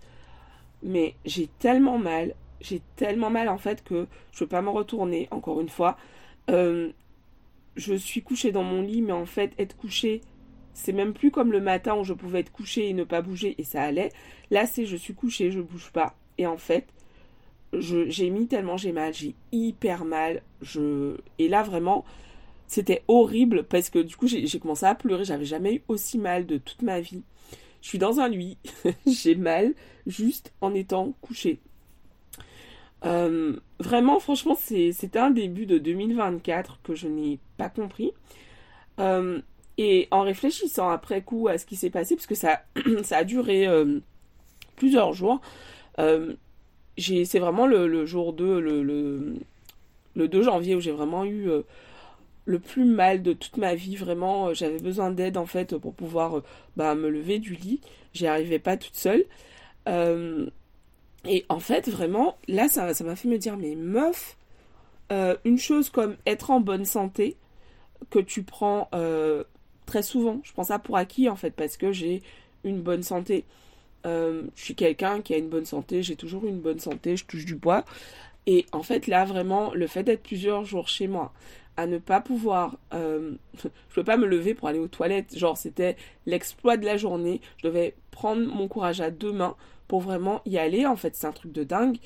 mais 0.83 1.15
j'ai 1.25 1.49
tellement 1.59 1.97
mal, 1.97 2.33
j'ai 2.61 2.81
tellement 2.95 3.29
mal 3.29 3.49
en 3.49 3.57
fait 3.57 3.83
que 3.83 4.07
je 4.31 4.39
peux 4.39 4.47
pas 4.47 4.61
me 4.61 4.69
retourner 4.69 5.27
encore 5.31 5.59
une 5.59 5.69
fois. 5.69 5.97
je 6.47 6.93
suis 7.97 8.21
couchée 8.21 8.53
dans 8.53 8.63
mon 8.63 8.81
lit, 8.81 9.01
mais 9.01 9.11
en 9.11 9.25
fait, 9.25 9.51
être 9.57 9.75
couchée 9.75 10.21
c'est 10.79 10.93
même 10.93 11.13
plus 11.13 11.29
comme 11.29 11.51
le 11.51 11.59
matin 11.59 11.95
où 11.95 12.03
je 12.03 12.13
pouvais 12.13 12.39
être 12.39 12.51
couché 12.51 12.89
et 12.89 12.93
ne 12.93 13.03
pas 13.03 13.21
bouger 13.21 13.55
et 13.57 13.63
ça 13.63 13.83
allait. 13.83 14.11
Là, 14.49 14.65
c'est 14.65 14.85
je 14.85 14.95
suis 14.95 15.13
couché, 15.13 15.51
je 15.51 15.59
bouge 15.59 15.91
pas. 15.91 16.15
Et 16.37 16.47
en 16.47 16.57
fait, 16.57 16.87
j'ai 17.73 18.29
mis 18.29 18.47
tellement 18.47 18.77
j'ai 18.77 18.93
mal, 18.93 19.13
j'ai 19.13 19.35
hyper 19.51 20.05
mal. 20.05 20.41
Je... 20.61 21.17
Et 21.37 21.49
là, 21.49 21.63
vraiment, 21.63 22.05
c'était 22.67 23.03
horrible 23.09 23.63
parce 23.63 23.89
que 23.89 23.99
du 23.99 24.15
coup, 24.15 24.27
j'ai 24.27 24.59
commencé 24.59 24.85
à 24.85 24.95
pleurer. 24.95 25.25
J'avais 25.25 25.45
jamais 25.45 25.75
eu 25.75 25.81
aussi 25.89 26.17
mal 26.17 26.45
de 26.45 26.57
toute 26.57 26.81
ma 26.81 27.01
vie. 27.01 27.23
Je 27.81 27.89
suis 27.89 27.97
dans 27.97 28.21
un 28.21 28.29
lit, 28.29 28.57
j'ai 29.05 29.35
mal 29.35 29.73
juste 30.07 30.53
en 30.61 30.73
étant 30.73 31.13
couché. 31.21 31.59
Euh, 33.05 33.57
vraiment, 33.79 34.19
franchement, 34.19 34.55
c'était 34.55 35.19
un 35.19 35.31
début 35.31 35.65
de 35.65 35.77
2024 35.77 36.79
que 36.83 36.95
je 36.95 37.07
n'ai 37.07 37.39
pas 37.57 37.69
compris. 37.69 38.11
Euh, 38.99 39.41
et 39.81 40.09
en 40.11 40.23
réfléchissant 40.23 40.89
après 40.89 41.21
coup 41.21 41.47
à 41.47 41.57
ce 41.57 41.65
qui 41.65 41.77
s'est 41.77 41.89
passé, 41.89 42.17
parce 42.17 42.27
que 42.27 42.35
ça, 42.35 42.63
ça 43.03 43.19
a 43.19 43.23
duré 43.23 43.65
euh, 43.65 44.01
plusieurs 44.75 45.13
jours, 45.13 45.39
euh, 45.99 46.33
c'est 46.97 47.39
vraiment 47.39 47.65
le, 47.65 48.05
jour 48.05 48.33
2, 48.33 48.59
le, 48.59 48.83
le, 50.15 50.27
2 50.27 50.43
janvier 50.43 50.75
où 50.75 50.81
j'ai 50.81 50.91
vraiment 50.91 51.23
eu 51.23 51.49
euh, 51.49 51.61
le 52.43 52.59
plus 52.59 52.83
mal 52.83 53.23
de 53.23 53.31
toute 53.31 53.55
ma 53.55 53.73
vie. 53.73 53.95
Vraiment, 53.95 54.53
j'avais 54.53 54.79
besoin 54.79 55.11
d'aide 55.11 55.37
en 55.37 55.45
fait 55.45 55.77
pour 55.77 55.93
pouvoir 55.93 56.41
bah, 56.75 56.93
me 56.93 57.07
lever 57.07 57.39
du 57.39 57.55
lit. 57.55 57.79
J'y 58.13 58.27
arrivais 58.27 58.59
pas 58.59 58.75
toute 58.75 58.97
seule. 58.97 59.23
et 59.87 61.45
en 61.47 61.59
fait, 61.61 61.87
vraiment, 61.87 62.37
là, 62.49 62.67
ça 62.67 62.91
m'a 63.01 63.15
fait 63.15 63.29
me 63.29 63.37
dire, 63.37 63.55
mais 63.55 63.75
meuf, 63.75 64.35
une 65.09 65.57
chose 65.57 65.89
comme 65.89 66.17
être 66.25 66.51
en 66.51 66.59
bonne 66.59 66.83
santé, 66.83 67.37
que 68.09 68.19
tu 68.19 68.43
prends 68.43 68.89
très 69.89 70.03
souvent. 70.03 70.39
Je 70.43 70.53
prends 70.53 70.63
ça 70.63 70.77
pour 70.77 70.97
acquis 70.97 71.29
en 71.29 71.35
fait 71.35 71.51
parce 71.51 71.75
que 71.75 71.91
j'ai 71.91 72.21
une 72.63 72.79
bonne 72.81 73.03
santé. 73.03 73.43
Euh, 74.05 74.43
je 74.55 74.63
suis 74.63 74.75
quelqu'un 74.75 75.21
qui 75.21 75.33
a 75.33 75.37
une 75.37 75.49
bonne 75.49 75.65
santé, 75.65 76.03
j'ai 76.03 76.15
toujours 76.15 76.45
une 76.45 76.59
bonne 76.59 76.79
santé, 76.79 77.17
je 77.17 77.25
touche 77.25 77.45
du 77.45 77.55
bois. 77.55 77.83
Et 78.45 78.65
en 78.71 78.83
fait 78.83 79.07
là 79.07 79.25
vraiment 79.25 79.73
le 79.73 79.87
fait 79.87 80.03
d'être 80.03 80.23
plusieurs 80.23 80.63
jours 80.63 80.87
chez 80.87 81.07
moi, 81.07 81.33
à 81.75 81.87
ne 81.87 81.97
pas 81.97 82.21
pouvoir, 82.21 82.77
euh, 82.93 83.33
je 83.63 83.69
pouvais 83.93 84.03
pas 84.03 84.17
me 84.17 84.27
lever 84.27 84.53
pour 84.53 84.67
aller 84.67 84.79
aux 84.79 84.87
toilettes. 84.87 85.37
Genre, 85.37 85.57
c'était 85.57 85.95
l'exploit 86.25 86.77
de 86.77 86.85
la 86.85 86.97
journée. 86.97 87.41
Je 87.57 87.67
devais 87.67 87.95
prendre 88.11 88.45
mon 88.45 88.67
courage 88.67 89.01
à 89.01 89.09
deux 89.09 89.31
mains 89.31 89.55
pour 89.87 90.01
vraiment 90.01 90.41
y 90.45 90.57
aller. 90.57 90.85
En 90.85 90.97
fait, 90.97 91.15
c'est 91.15 91.25
un 91.25 91.31
truc 91.31 91.51
de 91.51 91.63
dingue. 91.63 91.97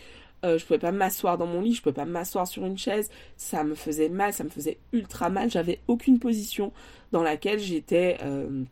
Euh, 0.43 0.57
je 0.57 0.65
pouvais 0.65 0.79
pas 0.79 0.91
m'asseoir 0.91 1.38
dans 1.38 1.45
mon 1.45 1.62
lit, 1.62 1.73
je 1.73 1.81
pouvais 1.81 1.93
pas 1.93 2.05
m'asseoir 2.05 2.47
sur 2.47 2.65
une 2.65 2.77
chaise. 2.77 3.09
Ça 3.38 3.63
me 3.63 3.75
faisait 3.75 4.09
mal, 4.09 4.33
ça 4.33 4.43
me 4.43 4.50
faisait 4.50 4.77
ultra 4.91 5.29
mal. 5.29 5.50
J'avais 5.50 5.79
aucune 5.88 6.19
position 6.19 6.73
dans 7.12 7.23
laquelle 7.23 7.59
j'étais 7.59 8.17
euh, 8.23 8.63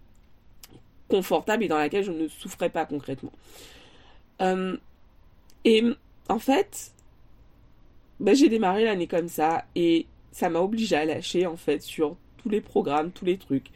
confortable 1.08 1.64
et 1.64 1.68
dans 1.68 1.78
laquelle 1.78 2.04
je 2.04 2.12
ne 2.12 2.28
souffrais 2.28 2.70
pas 2.70 2.86
concrètement. 2.86 3.32
Euh, 4.42 4.76
et 5.64 5.84
en 6.28 6.40
fait, 6.40 6.92
ben, 8.20 8.36
j'ai 8.36 8.50
démarré 8.50 8.84
l'année 8.84 9.08
comme 9.08 9.30
ça 9.30 9.66
et 9.76 10.08
ça 10.32 10.50
m'a 10.50 10.60
obligé 10.60 10.96
à 10.96 11.06
lâcher 11.06 11.46
en 11.46 11.58
fait 11.58 11.82
sur 11.82 12.18
tous 12.38 12.50
les 12.50 12.62
programmes, 12.62 13.12
tous 13.12 13.26
les 13.26 13.38
trucs 13.38 13.70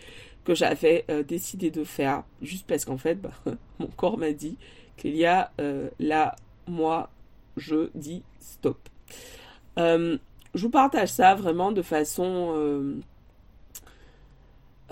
que 0.43 0.53
j'avais 0.53 1.05
décidé 1.27 1.71
de 1.71 1.83
faire 1.83 2.23
juste 2.41 2.67
parce 2.67 2.85
qu'en 2.85 2.97
fait, 2.97 3.15
ben, 3.15 3.31
mon 3.79 3.87
corps 3.87 4.17
m'a 4.17 4.31
dit 4.31 4.57
qu'il 4.97 5.15
y 5.15 5.25
a 5.25 5.51
là, 5.99 6.35
moi, 6.67 7.09
je 7.57 7.89
dis 7.95 8.23
stop. 8.39 8.77
Euh, 9.77 10.17
je 10.53 10.61
vous 10.61 10.69
partage 10.69 11.09
ça 11.09 11.35
vraiment 11.35 11.71
de 11.71 11.81
façon. 11.81 12.53
Euh, 12.55 12.95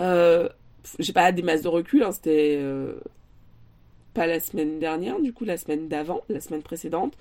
euh, 0.00 0.48
j'ai 0.98 1.12
pas 1.12 1.32
des 1.32 1.42
masses 1.42 1.62
de 1.62 1.68
recul, 1.68 2.02
hein, 2.02 2.12
c'était 2.12 2.60
pas 4.12 4.26
la 4.26 4.38
semaine 4.40 4.78
dernière, 4.78 5.18
du 5.20 5.32
coup 5.32 5.44
la 5.44 5.56
semaine 5.56 5.88
d'avant, 5.88 6.22
la 6.28 6.40
semaine 6.40 6.62
précédente. 6.62 7.14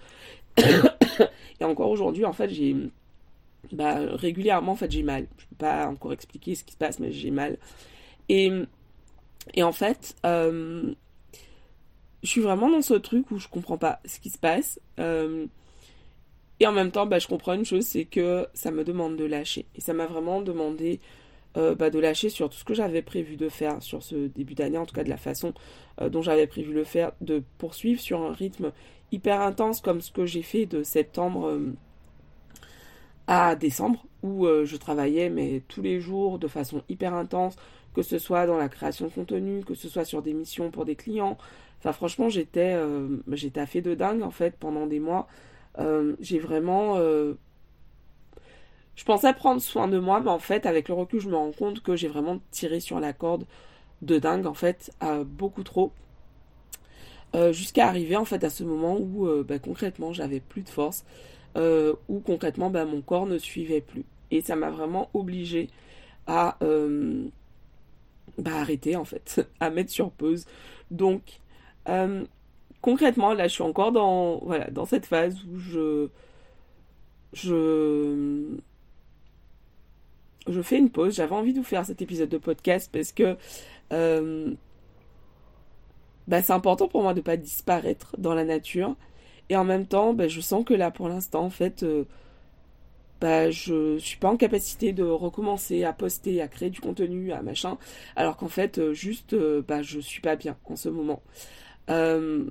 Et 0.57 1.63
encore 1.63 1.89
aujourd'hui, 1.89 2.25
en 2.25 2.33
fait, 2.33 2.50
j'ai. 2.50 2.75
Bah, 3.71 3.97
régulièrement, 3.97 4.73
en 4.73 4.75
fait, 4.75 4.91
j'ai 4.91 5.03
mal. 5.03 5.27
Je 5.38 5.45
peux 5.45 5.55
pas 5.55 5.88
encore 5.88 6.12
expliquer 6.12 6.55
ce 6.55 6.65
qui 6.65 6.73
se 6.73 6.77
passe, 6.77 7.00
mais 7.00 7.12
j'ai 7.12 7.31
mal. 7.31 7.57
Et, 8.27 8.51
et 9.53 9.63
en 9.63 9.71
fait, 9.71 10.15
je 12.24 12.30
suis 12.30 12.42
vraiment 12.42 12.70
dans 12.70 12.82
ce 12.82 12.94
truc 12.94 13.30
où 13.32 13.38
je 13.38 13.48
comprends 13.50 13.77
pas 13.77 14.00
ce 14.06 14.20
qui 14.20 14.30
se 14.30 14.38
passe. 14.38 14.80
Euh, 15.00 15.46
et 16.60 16.68
en 16.68 16.72
même 16.72 16.92
temps, 16.92 17.06
bah, 17.06 17.20
je 17.20 17.27
comprends 17.27 17.53
une 17.53 17.65
chose, 17.65 17.86
c'est 17.86 18.06
que 18.06 18.48
ça 18.53 18.72
me 18.72 18.86
demande 18.86 19.18
de 19.18 19.25
lâcher. 19.25 19.65
Et 19.75 19.82
ça 19.82 19.94
m'a 19.94 20.06
vraiment 20.06 20.42
demandé 20.42 21.01
euh, 21.58 21.75
bah, 21.75 21.89
de 21.89 22.00
lâcher 22.00 22.30
sur 22.30 22.50
tout 22.50 22.56
ce 22.56 22.63
que 22.63 22.74
j'avais 22.74 23.01
prévu 23.01 23.36
de 23.36 23.50
faire 23.50 23.82
sur 23.84 24.01
ce 24.01 24.27
début 24.27 24.56
d'année, 24.56 24.77
en 24.77 24.86
tout 24.86 24.96
cas 24.96 25.03
de 25.03 25.10
la 25.10 25.18
façon 25.18 25.53
euh, 26.00 26.08
dont 26.10 26.22
j'avais 26.22 26.48
prévu 26.48 26.74
le 26.74 26.86
faire, 26.86 27.12
de 27.20 27.44
poursuivre 27.58 28.00
sur 28.00 28.22
un 28.22 28.32
rythme 28.32 28.72
hyper 29.12 29.42
intense 29.42 29.82
comme 29.82 30.00
ce 30.00 30.12
que 30.12 30.25
j'ai 30.25 30.42
fait 30.42 30.65
de 30.65 30.82
septembre 30.82 31.60
à 33.27 33.56
décembre, 33.56 34.03
où 34.24 34.48
je 34.48 34.75
travaillais 34.75 35.30
mais 35.30 35.62
tous 35.68 35.84
les 35.84 36.00
jours 36.00 36.39
de 36.39 36.48
façon 36.48 36.82
hyper 36.89 37.13
intense, 37.13 37.56
que 37.94 38.01
ce 38.01 38.18
soit 38.18 38.48
dans 38.48 38.58
la 38.58 38.70
création 38.70 39.06
de 39.06 39.12
contenu, 39.12 39.63
que 39.63 39.75
ce 39.75 39.88
soit 39.88 40.06
sur 40.06 40.24
des 40.24 40.34
missions 40.34 40.72
pour 40.72 40.86
des 40.86 40.96
clients, 40.96 41.38
Enfin, 41.83 41.91
franchement, 41.91 42.29
j'étais 42.29 42.75
euh, 42.75 43.17
j'étais 43.29 43.65
fait 43.65 43.81
de 43.81 43.93
dingue 43.93 44.23
en 44.23 44.31
fait 44.31 44.55
pendant 44.57 44.87
des 44.87 45.01
mois. 45.01 45.27
Euh, 45.79 46.15
j'ai 46.21 46.39
vraiment. 46.39 46.95
Euh, 46.95 47.33
je 48.95 49.03
pensais 49.03 49.33
prendre 49.33 49.61
soin 49.61 49.89
de 49.89 49.99
moi, 49.99 50.21
mais 50.21 50.29
en 50.29 50.39
fait, 50.39 50.65
avec 50.65 50.87
le 50.87 50.93
recul, 50.93 51.19
je 51.19 51.27
me 51.27 51.35
rends 51.35 51.51
compte 51.51 51.81
que 51.83 51.97
j'ai 51.97 52.07
vraiment 52.07 52.39
tiré 52.51 52.79
sur 52.79 53.01
la 53.01 53.11
corde 53.11 53.45
de 54.01 54.17
dingue 54.17 54.45
en 54.45 54.53
fait, 54.53 54.91
beaucoup 55.25 55.63
trop. 55.63 55.91
Jusqu'à 57.51 57.87
arriver 57.87 58.15
en 58.15 58.25
fait 58.25 58.43
à 58.43 58.51
ce 58.51 58.63
moment 58.63 58.97
où 58.99 59.27
bah, 59.43 59.57
concrètement 59.57 60.13
j'avais 60.13 60.39
plus 60.39 60.61
de 60.61 60.69
force, 60.69 61.03
où 61.55 62.19
concrètement 62.19 62.69
bah, 62.69 62.85
mon 62.85 63.01
corps 63.01 63.25
ne 63.25 63.39
suivait 63.39 63.81
plus. 63.81 64.05
Et 64.29 64.41
ça 64.41 64.55
m'a 64.55 64.69
vraiment 64.69 65.09
obligé 65.15 65.69
à 66.27 66.57
bah, 68.37 68.59
arrêter 68.59 68.95
en 68.95 69.05
fait, 69.05 69.47
à 69.59 69.71
mettre 69.71 69.89
sur 69.89 70.11
pause. 70.11 70.45
Donc 70.91 71.39
euh, 71.89 72.25
concrètement, 72.81 73.33
là, 73.33 73.47
je 73.47 73.53
suis 73.53 73.63
encore 73.63 73.91
dans, 73.91 74.85
cette 74.85 75.05
phase 75.05 75.37
où 75.45 75.59
je 75.59 76.09
fais 80.61 80.77
une 80.77 80.89
pause. 80.89 81.15
J'avais 81.15 81.35
envie 81.35 81.53
de 81.53 81.59
vous 81.59 81.63
faire 81.63 81.85
cet 81.85 82.01
épisode 82.01 82.29
de 82.29 82.37
podcast 82.37 82.89
parce 82.91 83.11
que 83.11 83.37
euh, 83.91 84.53
bah, 86.27 86.41
c'est 86.41 86.53
important 86.53 86.87
pour 86.87 87.03
moi 87.03 87.13
de 87.13 87.19
ne 87.19 87.23
pas 87.23 87.37
disparaître 87.37 88.15
dans 88.17 88.33
la 88.33 88.45
nature. 88.45 88.95
Et 89.49 89.57
en 89.57 89.65
même 89.65 89.85
temps, 89.85 90.13
bah, 90.13 90.27
je 90.27 90.41
sens 90.41 90.63
que 90.65 90.73
là, 90.73 90.89
pour 90.91 91.09
l'instant, 91.09 91.43
en 91.43 91.49
fait, 91.49 91.83
euh, 91.83 92.05
bah, 93.19 93.49
je 93.51 93.97
suis 93.99 94.17
pas 94.17 94.29
en 94.29 94.37
capacité 94.37 94.93
de 94.93 95.03
recommencer 95.03 95.83
à 95.83 95.93
poster, 95.93 96.41
à 96.41 96.47
créer 96.47 96.69
du 96.69 96.81
contenu, 96.81 97.31
à 97.33 97.41
machin, 97.41 97.77
alors 98.15 98.37
qu'en 98.37 98.47
fait, 98.47 98.93
juste, 98.93 99.35
bah, 99.67 99.81
je 99.81 99.99
suis 99.99 100.21
pas 100.21 100.35
bien 100.35 100.57
en 100.65 100.75
ce 100.75 100.89
moment. 100.89 101.21
Euh, 101.89 102.45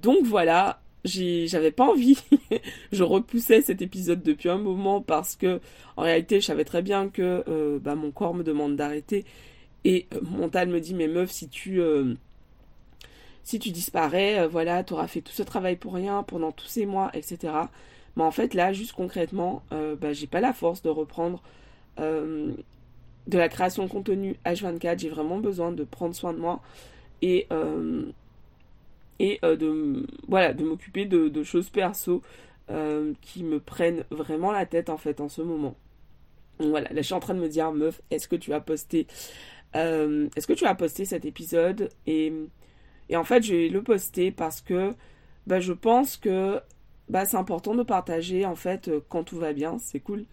donc 0.00 0.24
voilà, 0.24 0.80
j'avais 1.04 1.70
pas 1.70 1.84
envie. 1.84 2.18
je 2.92 3.02
repoussais 3.02 3.62
cet 3.62 3.82
épisode 3.82 4.22
depuis 4.22 4.48
un 4.48 4.58
moment 4.58 5.00
parce 5.00 5.36
que 5.36 5.60
en 5.96 6.02
réalité, 6.02 6.40
je 6.40 6.46
savais 6.46 6.64
très 6.64 6.82
bien 6.82 7.08
que 7.08 7.44
euh, 7.48 7.78
bah, 7.78 7.94
mon 7.94 8.10
corps 8.10 8.34
me 8.34 8.42
demande 8.42 8.76
d'arrêter 8.76 9.24
et 9.84 10.06
euh, 10.14 10.20
mon 10.22 10.38
mental 10.38 10.68
me 10.68 10.80
dit 10.80 10.94
mais 10.94 11.08
meuf, 11.08 11.30
si 11.30 11.48
tu 11.48 11.80
si 13.44 13.58
tu 13.58 13.70
disparais, 13.70 14.46
voilà, 14.46 14.84
tu 14.84 14.92
auras 14.92 15.06
fait 15.06 15.22
tout 15.22 15.32
ce 15.32 15.42
travail 15.42 15.76
pour 15.76 15.94
rien 15.94 16.22
pendant 16.22 16.52
tous 16.52 16.66
ces 16.66 16.84
mois, 16.84 17.10
etc. 17.14 17.54
Mais 18.16 18.22
en 18.22 18.30
fait, 18.30 18.52
là, 18.52 18.74
juste 18.74 18.92
concrètement, 18.92 19.62
bah, 19.70 20.12
j'ai 20.12 20.26
pas 20.26 20.40
la 20.40 20.52
force 20.52 20.82
de 20.82 20.90
reprendre 20.90 21.42
de 21.96 23.38
la 23.38 23.48
création 23.48 23.84
de 23.84 23.88
contenu 23.88 24.36
H24. 24.44 24.98
J'ai 24.98 25.08
vraiment 25.08 25.38
besoin 25.38 25.72
de 25.72 25.84
prendre 25.84 26.14
soin 26.14 26.34
de 26.34 26.38
moi 26.38 26.60
et 27.22 27.48
et 29.18 29.38
euh, 29.44 29.56
de, 29.56 30.06
voilà, 30.28 30.52
de 30.52 30.64
m'occuper 30.64 31.04
de, 31.06 31.42
choses 31.42 31.70
perso 31.70 32.22
euh, 32.70 33.12
qui 33.20 33.42
me 33.42 33.60
prennent 33.60 34.04
vraiment 34.10 34.52
la 34.52 34.66
tête 34.66 34.90
en 34.90 34.96
fait 34.96 35.20
en 35.20 35.28
ce 35.28 35.42
moment. 35.42 35.76
Voilà, 36.60 36.88
là 36.90 36.96
je 36.96 37.06
suis 37.06 37.14
en 37.14 37.20
train 37.20 37.34
de 37.34 37.40
me 37.40 37.48
dire, 37.48 37.72
meuf, 37.72 38.00
est-ce 38.10 38.28
que 38.28 38.36
tu 38.36 38.52
as 38.52 38.60
posté 38.60 39.06
euh, 39.76 40.28
est-ce 40.34 40.46
que 40.46 40.54
tu 40.54 40.64
as 40.64 40.74
posté 40.74 41.04
cet 41.04 41.24
épisode? 41.24 41.90
Et, 42.06 42.32
et 43.08 43.16
en 43.16 43.24
fait 43.24 43.42
je 43.42 43.54
vais 43.54 43.68
le 43.68 43.82
poster 43.82 44.30
parce 44.30 44.60
que 44.60 44.92
bah, 45.46 45.60
je 45.60 45.72
pense 45.72 46.16
que 46.16 46.60
bah, 47.08 47.24
c'est 47.26 47.36
important 47.36 47.74
de 47.74 47.82
partager 47.82 48.44
en 48.46 48.56
fait 48.56 48.90
quand 49.08 49.24
tout 49.24 49.38
va 49.38 49.52
bien, 49.52 49.78
c'est 49.78 50.00
cool. 50.00 50.24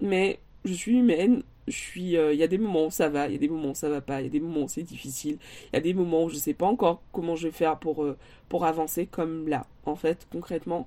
mais 0.00 0.38
je 0.64 0.72
suis 0.72 0.98
humaine 0.98 1.42
euh, 1.68 2.32
il 2.32 2.38
y 2.38 2.42
a 2.42 2.46
des 2.46 2.58
moments 2.58 2.86
où 2.86 2.90
ça 2.90 3.08
va 3.08 3.26
il 3.28 3.32
y 3.32 3.36
a 3.36 3.38
des 3.38 3.48
moments 3.48 3.70
où 3.70 3.74
ça 3.74 3.88
va 3.88 4.00
pas 4.00 4.20
il 4.20 4.24
y 4.24 4.26
a 4.26 4.30
des 4.30 4.40
moments 4.40 4.62
où 4.62 4.68
c'est 4.68 4.82
difficile 4.82 5.38
il 5.72 5.76
y 5.76 5.78
a 5.78 5.80
des 5.80 5.94
moments 5.94 6.24
où 6.24 6.28
je 6.28 6.36
sais 6.36 6.54
pas 6.54 6.66
encore 6.66 7.02
comment 7.12 7.36
je 7.36 7.48
vais 7.48 7.52
faire 7.52 7.78
pour 7.78 8.04
euh, 8.04 8.16
pour 8.48 8.64
avancer 8.64 9.06
comme 9.06 9.48
là. 9.48 9.66
En 9.86 9.96
fait 9.96 10.26
concrètement 10.30 10.86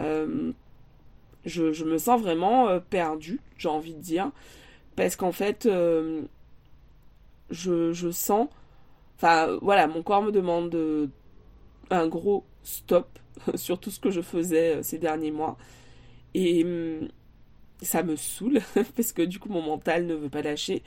euh, 0.00 0.52
je, 1.44 1.72
je, 1.72 1.84
me 1.84 1.98
sens 1.98 2.20
vraiment 2.20 2.80
perdue 2.80 3.40
j'ai 3.58 3.68
envie 3.68 3.94
de 3.94 4.00
dire 4.00 4.30
parce 4.96 5.14
qu'en 5.16 5.32
fait 5.32 5.68
je, 7.50 7.92
je 7.92 8.10
sens 8.10 8.48
enfin 9.16 9.58
voilà 9.60 9.86
mon 9.86 10.02
corps 10.02 10.22
me 10.22 10.32
demande 10.32 11.10
un 11.90 12.08
gros 12.08 12.44
stop 12.62 13.18
sur 13.54 13.78
tout 13.78 13.90
ce 13.90 14.00
que 14.00 14.10
je 14.10 14.20
faisais 14.20 14.82
ces 14.82 14.98
derniers 14.98 15.30
mois. 15.30 15.56
Et 16.34 16.64
hum, 16.64 17.08
ça 17.82 18.02
me 18.02 18.16
saoule 18.16 18.60
parce 18.96 19.12
que 19.12 19.22
du 19.22 19.38
coup 19.38 19.48
mon 19.48 19.62
mental 19.62 20.06
ne 20.06 20.14
veut 20.14 20.28
pas 20.28 20.42
lâcher. 20.42 20.82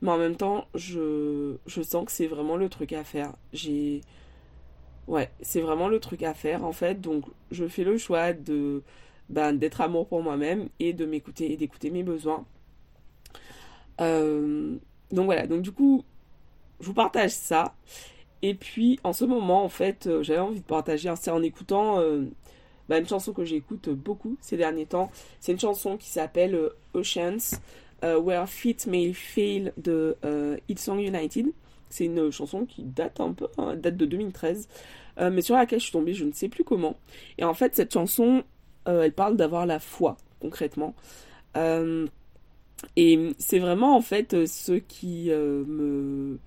Mais 0.00 0.10
en 0.10 0.18
même 0.18 0.36
temps, 0.36 0.66
je, 0.74 1.56
je 1.66 1.82
sens 1.82 2.04
que 2.06 2.12
c'est 2.12 2.28
vraiment 2.28 2.56
le 2.56 2.68
truc 2.68 2.92
à 2.92 3.04
faire. 3.04 3.32
J'ai. 3.52 4.02
Ouais, 5.08 5.30
c'est 5.40 5.60
vraiment 5.60 5.88
le 5.88 6.00
truc 6.00 6.22
à 6.22 6.34
faire 6.34 6.64
en 6.64 6.72
fait. 6.72 7.00
Donc 7.00 7.24
je 7.50 7.66
fais 7.66 7.84
le 7.84 7.98
choix 7.98 8.32
de 8.32 8.82
ben, 9.28 9.52
d'être 9.52 9.80
amour 9.80 10.06
pour 10.08 10.22
moi-même 10.22 10.68
et 10.80 10.92
de 10.92 11.06
m'écouter 11.06 11.52
et 11.52 11.56
d'écouter 11.56 11.90
mes 11.90 12.02
besoins. 12.02 12.44
Euh, 14.00 14.76
donc 15.10 15.26
voilà, 15.26 15.46
donc 15.46 15.62
du 15.62 15.72
coup, 15.72 16.04
je 16.80 16.86
vous 16.86 16.94
partage 16.94 17.30
ça. 17.32 17.74
Et 18.42 18.54
puis 18.54 19.00
en 19.04 19.12
ce 19.12 19.24
moment, 19.24 19.64
en 19.64 19.68
fait, 19.68 20.06
euh, 20.06 20.22
j'avais 20.22 20.40
envie 20.40 20.60
de 20.60 20.64
partager, 20.66 21.12
c'est 21.16 21.30
en 21.30 21.42
écoutant 21.42 22.00
euh, 22.00 22.26
bah, 22.88 22.98
une 22.98 23.06
chanson 23.06 23.32
que 23.32 23.44
j'écoute 23.44 23.88
beaucoup 23.88 24.36
ces 24.40 24.56
derniers 24.56 24.86
temps. 24.86 25.10
C'est 25.40 25.52
une 25.52 25.60
chanson 25.60 25.96
qui 25.96 26.08
s'appelle 26.08 26.54
euh, 26.54 26.70
Oceans, 26.94 27.58
euh, 28.04 28.18
Where 28.18 28.48
Feet 28.48 28.86
May 28.86 29.12
Fail 29.12 29.72
de 29.76 30.16
euh, 30.24 30.56
Song 30.76 30.98
United. 31.00 31.46
C'est 31.90 32.04
une 32.04 32.30
chanson 32.30 32.64
qui 32.64 32.84
date 32.84 33.20
un 33.20 33.32
peu, 33.32 33.48
hein, 33.56 33.74
date 33.74 33.96
de 33.96 34.06
2013, 34.06 34.68
euh, 35.18 35.30
mais 35.30 35.42
sur 35.42 35.56
laquelle 35.56 35.80
je 35.80 35.84
suis 35.84 35.92
tombée, 35.92 36.14
je 36.14 36.24
ne 36.24 36.32
sais 36.32 36.48
plus 36.48 36.62
comment. 36.62 36.96
Et 37.38 37.44
en 37.44 37.54
fait, 37.54 37.74
cette 37.74 37.92
chanson, 37.92 38.44
elle 38.84 39.12
parle 39.12 39.36
d'avoir 39.36 39.66
la 39.66 39.80
foi, 39.80 40.16
concrètement. 40.40 40.94
et 42.96 43.34
c'est 43.38 43.58
vraiment 43.58 43.96
en 43.96 44.00
fait 44.00 44.46
ce 44.46 44.72
qui 44.72 45.30
me 45.30 46.38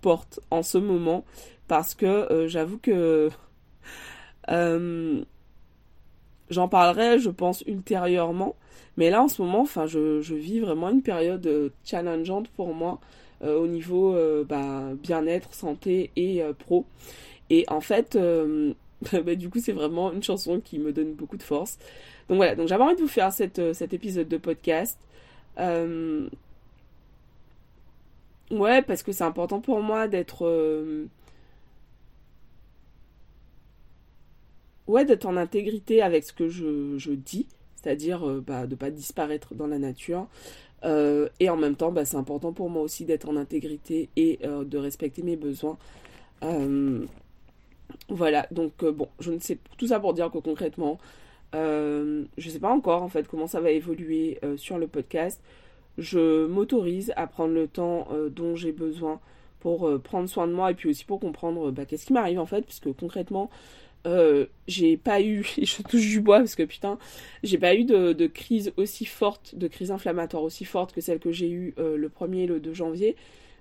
porte 0.00 0.40
en 0.50 0.62
ce 0.62 0.78
moment, 0.78 1.24
parce 1.68 1.94
que 1.94 2.46
j'avoue 2.48 2.78
que 2.78 3.30
j'en 6.50 6.68
parlerai, 6.68 7.18
je 7.18 7.30
pense, 7.30 7.62
ultérieurement. 7.66 8.56
Mais 8.96 9.10
là, 9.10 9.22
en 9.22 9.28
ce 9.28 9.42
moment, 9.42 9.60
enfin, 9.62 9.86
je, 9.86 10.20
je 10.20 10.34
vis 10.34 10.60
vraiment 10.60 10.90
une 10.90 11.02
période 11.02 11.46
euh, 11.46 11.70
challengeante 11.84 12.48
pour 12.48 12.74
moi 12.74 13.00
euh, 13.42 13.58
au 13.58 13.66
niveau 13.66 14.14
euh, 14.14 14.44
bah, 14.44 14.92
bien-être, 15.02 15.52
santé 15.54 16.10
et 16.16 16.42
pro. 16.58 16.86
Et 17.50 17.64
en 17.68 17.80
fait, 17.80 18.16
bah, 19.12 19.34
du 19.34 19.48
coup, 19.50 19.58
c'est 19.60 19.72
vraiment 19.72 20.12
une 20.12 20.22
chanson 20.22 20.60
qui 20.60 20.78
me 20.78 20.92
donne 20.92 21.12
beaucoup 21.14 21.36
de 21.36 21.42
force. 21.42 21.78
Donc 22.28 22.36
voilà, 22.36 22.54
donc 22.54 22.68
j'avais 22.68 22.84
envie 22.84 22.96
de 22.96 23.00
vous 23.02 23.08
faire 23.08 23.32
cet 23.32 23.58
épisode 23.92 24.28
de 24.28 24.36
podcast. 24.38 24.98
Ouais, 28.50 28.82
parce 28.82 29.02
que 29.02 29.12
c'est 29.12 29.24
important 29.24 29.60
pour 29.60 29.80
moi 29.80 30.06
d'être 30.08 30.46
ouais, 34.86 35.04
d'être 35.04 35.26
en 35.26 35.36
intégrité 35.36 36.02
avec 36.02 36.24
ce 36.24 36.32
que 36.32 36.48
je, 36.48 36.98
je 36.98 37.12
dis, 37.12 37.46
c'est-à-dire 37.76 38.26
euh, 38.28 38.42
bah, 38.44 38.66
de 38.66 38.72
ne 38.72 38.76
pas 38.76 38.90
disparaître 38.90 39.54
dans 39.54 39.66
la 39.66 39.78
nature. 39.78 40.26
Euh, 40.84 41.28
et 41.40 41.48
en 41.48 41.56
même 41.56 41.76
temps, 41.76 41.92
bah, 41.92 42.04
c'est 42.04 42.16
important 42.16 42.52
pour 42.52 42.68
moi 42.70 42.82
aussi 42.82 43.04
d'être 43.04 43.28
en 43.28 43.36
intégrité 43.36 44.08
et 44.16 44.38
euh, 44.44 44.64
de 44.64 44.78
respecter 44.78 45.22
mes 45.22 45.36
besoins. 45.36 45.78
voilà, 48.08 48.46
donc 48.50 48.84
bon, 48.84 49.08
je 49.18 49.32
ne 49.32 49.38
sais 49.38 49.58
tout 49.78 49.86
ça 49.86 49.98
pour 50.00 50.12
dire 50.14 50.30
que 50.30 50.38
concrètement, 50.38 50.98
je 51.52 52.26
ne 52.36 52.50
sais 52.50 52.58
pas 52.58 52.70
encore 52.70 53.02
en 53.02 53.08
fait 53.08 53.26
comment 53.28 53.46
ça 53.46 53.60
va 53.60 53.70
évoluer 53.70 54.38
sur 54.56 54.76
le 54.78 54.86
podcast. 54.86 55.40
Je 55.96 56.46
m'autorise 56.46 57.12
à 57.16 57.26
prendre 57.26 57.54
le 57.54 57.66
temps 57.68 58.08
dont 58.30 58.56
j'ai 58.56 58.72
besoin 58.72 59.20
pour 59.60 59.88
prendre 60.02 60.28
soin 60.28 60.46
de 60.46 60.52
moi 60.52 60.70
et 60.72 60.74
puis 60.74 60.90
aussi 60.90 61.06
pour 61.06 61.20
comprendre 61.20 61.70
bah, 61.70 61.86
qu'est-ce 61.86 62.04
qui 62.04 62.12
m'arrive 62.12 62.40
en 62.40 62.46
fait, 62.46 62.62
puisque 62.62 62.92
concrètement, 62.92 63.48
euh, 64.06 64.46
j'ai 64.68 64.96
pas 64.96 65.20
eu, 65.22 65.46
et 65.56 65.66
je 65.66 65.82
touche 65.82 66.06
du 66.06 66.20
bois 66.20 66.38
parce 66.38 66.54
que 66.54 66.62
putain, 66.62 66.98
j'ai 67.42 67.58
pas 67.58 67.74
eu 67.74 67.84
de, 67.84 68.26
crise 68.26 68.72
aussi 68.76 69.04
forte, 69.04 69.54
de 69.54 69.68
crise 69.68 69.90
inflammatoire 69.90 70.42
aussi 70.42 70.64
forte 70.64 70.92
que 70.92 71.00
celle 71.00 71.18
que 71.18 71.32
j'ai 71.32 71.50
eue 71.50 71.74
euh, 71.78 71.96
le 71.96 72.08
1er 72.08 72.44
et 72.44 72.46
le 72.46 72.60
2 72.60 72.74
janvier. 72.74 73.16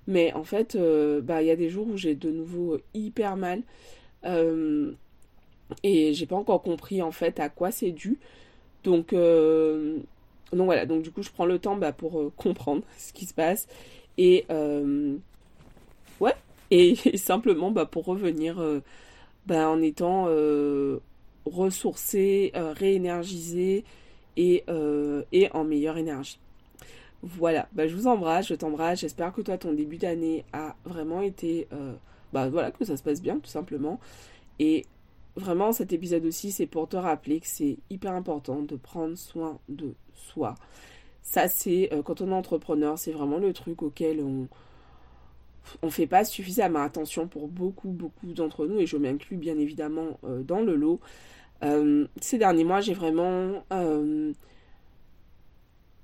Mais 0.08 0.34
en 0.34 0.44
fait, 0.44 0.76
euh, 0.76 1.22
bah 1.22 1.42
il 1.42 1.48
y 1.48 1.52
a 1.52 1.56
des 1.56 1.70
jours 1.70 1.88
où 1.88 1.98
j'ai 1.98 2.14
de 2.16 2.30
nouveau 2.30 2.80
hyper 2.94 3.38
mal. 3.38 3.62
et 5.84 6.14
j'ai 6.14 6.26
pas 6.26 6.36
encore 6.36 6.62
compris 6.62 7.02
en 7.02 7.12
fait 7.12 7.40
à 7.40 7.50
quoi 7.50 7.72
c'est 7.72 7.92
dû. 7.92 8.18
Donc, 8.84 9.14
donc 9.14 10.66
voilà, 10.66 10.86
donc 10.86 11.04
du 11.04 11.12
coup 11.12 11.24
je 11.24 11.32
prends 11.32 11.46
le 11.46 11.58
temps 11.60 11.78
bah, 11.78 11.94
pour 11.94 12.34
comprendre 12.36 12.84
ce 12.98 13.14
qui 13.14 13.26
se 13.26 13.34
passe. 13.34 13.68
Et 14.18 14.46
ouais, 16.20 16.34
et, 16.72 16.96
simplement 17.18 17.72
bah, 17.72 17.86
pour 17.86 18.06
revenir 18.06 18.62
ben, 19.46 19.68
en 19.68 19.82
étant 19.82 20.26
euh, 20.28 21.00
ressourcé, 21.46 22.52
euh, 22.56 22.74
réénergisé 22.74 23.84
et, 24.38 24.64
euh, 24.70 25.24
et, 25.32 25.52
en 25.52 25.64
meilleure 25.64 25.98
énergie. 25.98 26.40
Voilà, 27.22 27.68
ben, 27.74 27.88
je 27.88 27.96
vous 27.96 28.08
embrasse, 28.08 28.48
je 28.48 28.56
t'embrasse. 28.56 29.02
J'espère 29.02 29.34
que 29.34 29.42
toi, 29.42 29.58
ton 29.58 29.74
début 29.74 29.98
d'année 29.98 30.44
a 30.54 30.76
vraiment 30.86 31.22
été. 31.22 31.68
Ben, 32.34 32.50
voilà, 32.50 32.72
que 32.72 32.84
ça 32.84 32.98
se 32.98 33.04
passe 33.04 33.22
bien, 33.22 33.38
tout 33.40 33.50
simplement. 33.50 34.00
Et 34.60 34.86
vraiment, 35.36 35.72
cet 35.72 35.94
épisode 35.94 36.26
aussi, 36.26 36.52
c'est 36.52 36.66
pour 36.66 36.90
te 36.90 36.98
rappeler 36.98 37.40
que 37.40 37.48
c'est 37.48 37.78
hyper 37.90 38.14
important 38.14 38.62
de 38.62 38.76
prendre 38.76 39.16
soin 39.16 39.60
de 39.70 39.94
soi. 40.14 40.56
Ça, 41.22 41.48
c'est 41.48 41.90
quand 42.04 42.20
on 42.22 42.30
est 42.30 42.34
entrepreneur, 42.34 42.98
c'est 42.98 43.12
vraiment 43.14 43.38
le 43.38 43.54
truc 43.54 43.84
auquel 43.84 44.20
on, 44.22 44.48
on 45.82 45.90
fait 45.90 46.08
pas 46.08 46.26
suffisamment 46.26 46.82
attention 46.82 47.28
pour 47.28 47.48
beaucoup, 47.48 47.90
beaucoup 47.90 48.34
d'entre 48.34 48.66
nous, 48.66 48.80
et 48.80 48.86
je 48.86 48.98
m'inclus 48.98 49.38
bien 49.38 49.58
évidemment 49.58 50.20
euh, 50.24 50.44
dans 50.44 50.62
le 50.62 50.76
lot. 50.76 51.00
Euh, 51.64 52.08
ces 52.22 52.38
derniers 52.38 52.64
mois, 52.64 52.82
j'ai 52.82 52.94
vraiment... 52.94 53.64
Euh, 53.72 54.34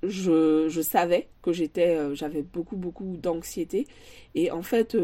je, 0.02 0.80
savais 0.80 1.28
que 1.42 1.52
j'étais, 1.52 2.14
j'avais 2.14 2.40
beaucoup, 2.40 2.76
beaucoup 2.76 3.18
d'anxiété. 3.18 3.86
Et 4.34 4.50
en 4.50 4.62
fait, 4.62 4.96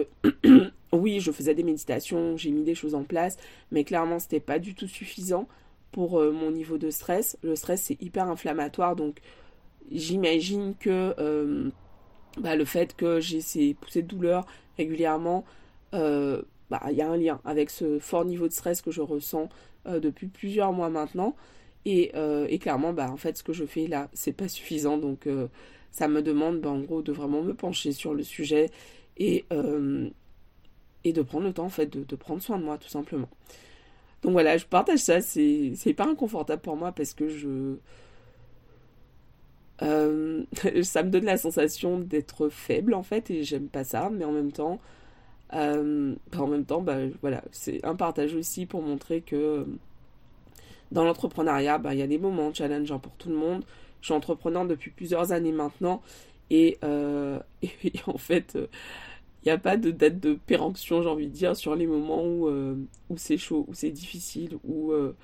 oui, 0.92 1.20
je 1.20 1.32
faisais 1.32 1.54
des 1.54 1.62
méditations, 1.62 2.38
j'ai 2.38 2.50
mis 2.50 2.64
des 2.64 2.74
choses 2.74 2.94
en 2.94 3.04
place, 3.04 3.36
mais 3.70 3.84
clairement, 3.84 4.18
ce 4.18 4.24
n'était 4.24 4.40
pas 4.40 4.58
du 4.58 4.74
tout 4.74 4.88
suffisant 4.88 5.48
pour 5.92 6.22
mon 6.32 6.50
niveau 6.50 6.78
de 6.78 6.88
stress. 6.88 7.36
Le 7.42 7.56
stress, 7.56 7.82
c'est 7.82 8.00
hyper 8.00 8.30
inflammatoire, 8.30 8.96
donc 8.96 9.18
j'imagine 9.90 10.74
que 10.80 11.14
bah, 12.36 12.56
le 12.56 12.64
fait 12.64 12.94
que 12.96 13.20
j'ai 13.20 13.40
ces 13.40 13.74
poussées 13.74 14.02
de 14.02 14.08
douleur 14.08 14.46
régulièrement, 14.76 15.44
euh, 15.94 16.42
bah, 16.70 16.82
il 16.90 16.96
y 16.96 17.02
a 17.02 17.10
un 17.10 17.16
lien 17.16 17.40
avec 17.44 17.70
ce 17.70 17.98
fort 17.98 18.24
niveau 18.24 18.48
de 18.48 18.52
stress 18.52 18.82
que 18.82 18.90
je 18.90 19.00
ressens 19.00 19.48
euh, 19.86 20.00
depuis 20.00 20.26
plusieurs 20.26 20.72
mois 20.72 20.90
maintenant. 20.90 21.36
Et, 21.84 22.10
euh, 22.16 22.46
et, 22.50 22.58
clairement, 22.58 22.92
bah, 22.92 23.10
en 23.10 23.16
fait, 23.16 23.36
ce 23.36 23.42
que 23.44 23.52
je 23.52 23.64
fais 23.64 23.86
là, 23.86 24.08
c'est 24.12 24.32
pas 24.32 24.48
suffisant. 24.48 24.98
Donc, 24.98 25.28
ça 25.92 26.08
me 26.08 26.20
demande, 26.20 26.60
bah, 26.60 26.70
en 26.70 26.80
gros, 26.80 27.02
de 27.02 27.12
vraiment 27.12 27.42
me 27.42 27.54
pencher 27.54 27.92
sur 27.92 28.12
le 28.12 28.22
sujet 28.24 28.70
et, 29.18 29.44
et 31.04 31.12
de 31.12 31.22
prendre 31.22 31.44
le 31.44 31.52
temps, 31.52 31.64
en 31.66 31.70
fait, 31.70 31.86
de, 31.86 32.02
de, 32.02 32.16
prendre 32.16 32.42
soin 32.42 32.58
de 32.58 32.64
moi, 32.64 32.76
tout 32.78 32.88
simplement. 32.88 33.28
Donc 34.22 34.32
voilà, 34.32 34.56
je 34.56 34.66
partage 34.66 34.98
ça. 34.98 35.20
C'est 35.20 35.94
pas 35.96 36.06
inconfortable 36.06 36.60
pour 36.60 36.76
moi 36.76 36.90
parce 36.90 37.14
que 37.14 37.28
je 37.28 37.76
euh, 39.82 40.44
ça 40.82 41.02
me 41.02 41.10
donne 41.10 41.24
la 41.24 41.36
sensation 41.36 41.98
d'être 41.98 42.48
faible 42.48 42.94
en 42.94 43.02
fait 43.02 43.30
et 43.30 43.42
j'aime 43.42 43.68
pas 43.68 43.84
ça, 43.84 44.10
mais 44.12 44.24
en 44.24 44.32
même 44.32 44.52
temps, 44.52 44.80
euh, 45.54 46.14
en 46.36 46.46
même 46.46 46.64
temps, 46.64 46.80
bah, 46.80 46.98
voilà, 47.20 47.42
c'est 47.52 47.84
un 47.84 47.94
partage 47.94 48.34
aussi 48.34 48.66
pour 48.66 48.82
montrer 48.82 49.20
que 49.20 49.66
dans 50.92 51.04
l'entrepreneuriat, 51.04 51.78
bah, 51.78 51.94
il 51.94 51.98
y 51.98 52.02
a 52.02 52.06
des 52.06 52.18
moments 52.18 52.52
challengeants 52.52 52.98
pour 52.98 53.12
tout 53.12 53.28
le 53.28 53.36
monde. 53.36 53.64
Je 54.00 54.06
suis 54.06 54.14
entrepreneur 54.14 54.66
depuis 54.66 54.90
plusieurs 54.90 55.32
années 55.32 55.52
maintenant 55.52 56.02
et, 56.50 56.78
euh, 56.84 57.38
en 58.06 58.18
fait, 58.18 58.56
il 59.42 59.46
n'y 59.46 59.52
a 59.52 59.58
pas 59.58 59.76
de 59.76 59.90
date 59.90 60.20
de 60.20 60.34
péremption, 60.34 61.02
j'ai 61.02 61.08
envie 61.08 61.26
de 61.26 61.32
dire, 61.32 61.56
sur 61.56 61.74
les 61.74 61.86
moments 61.86 62.24
où, 62.24 62.48
c'est 63.16 63.36
chaud, 63.36 63.64
où 63.68 63.74
c'est 63.74 63.90
difficile, 63.90 64.58
où, 64.64 64.92
où 64.92 65.14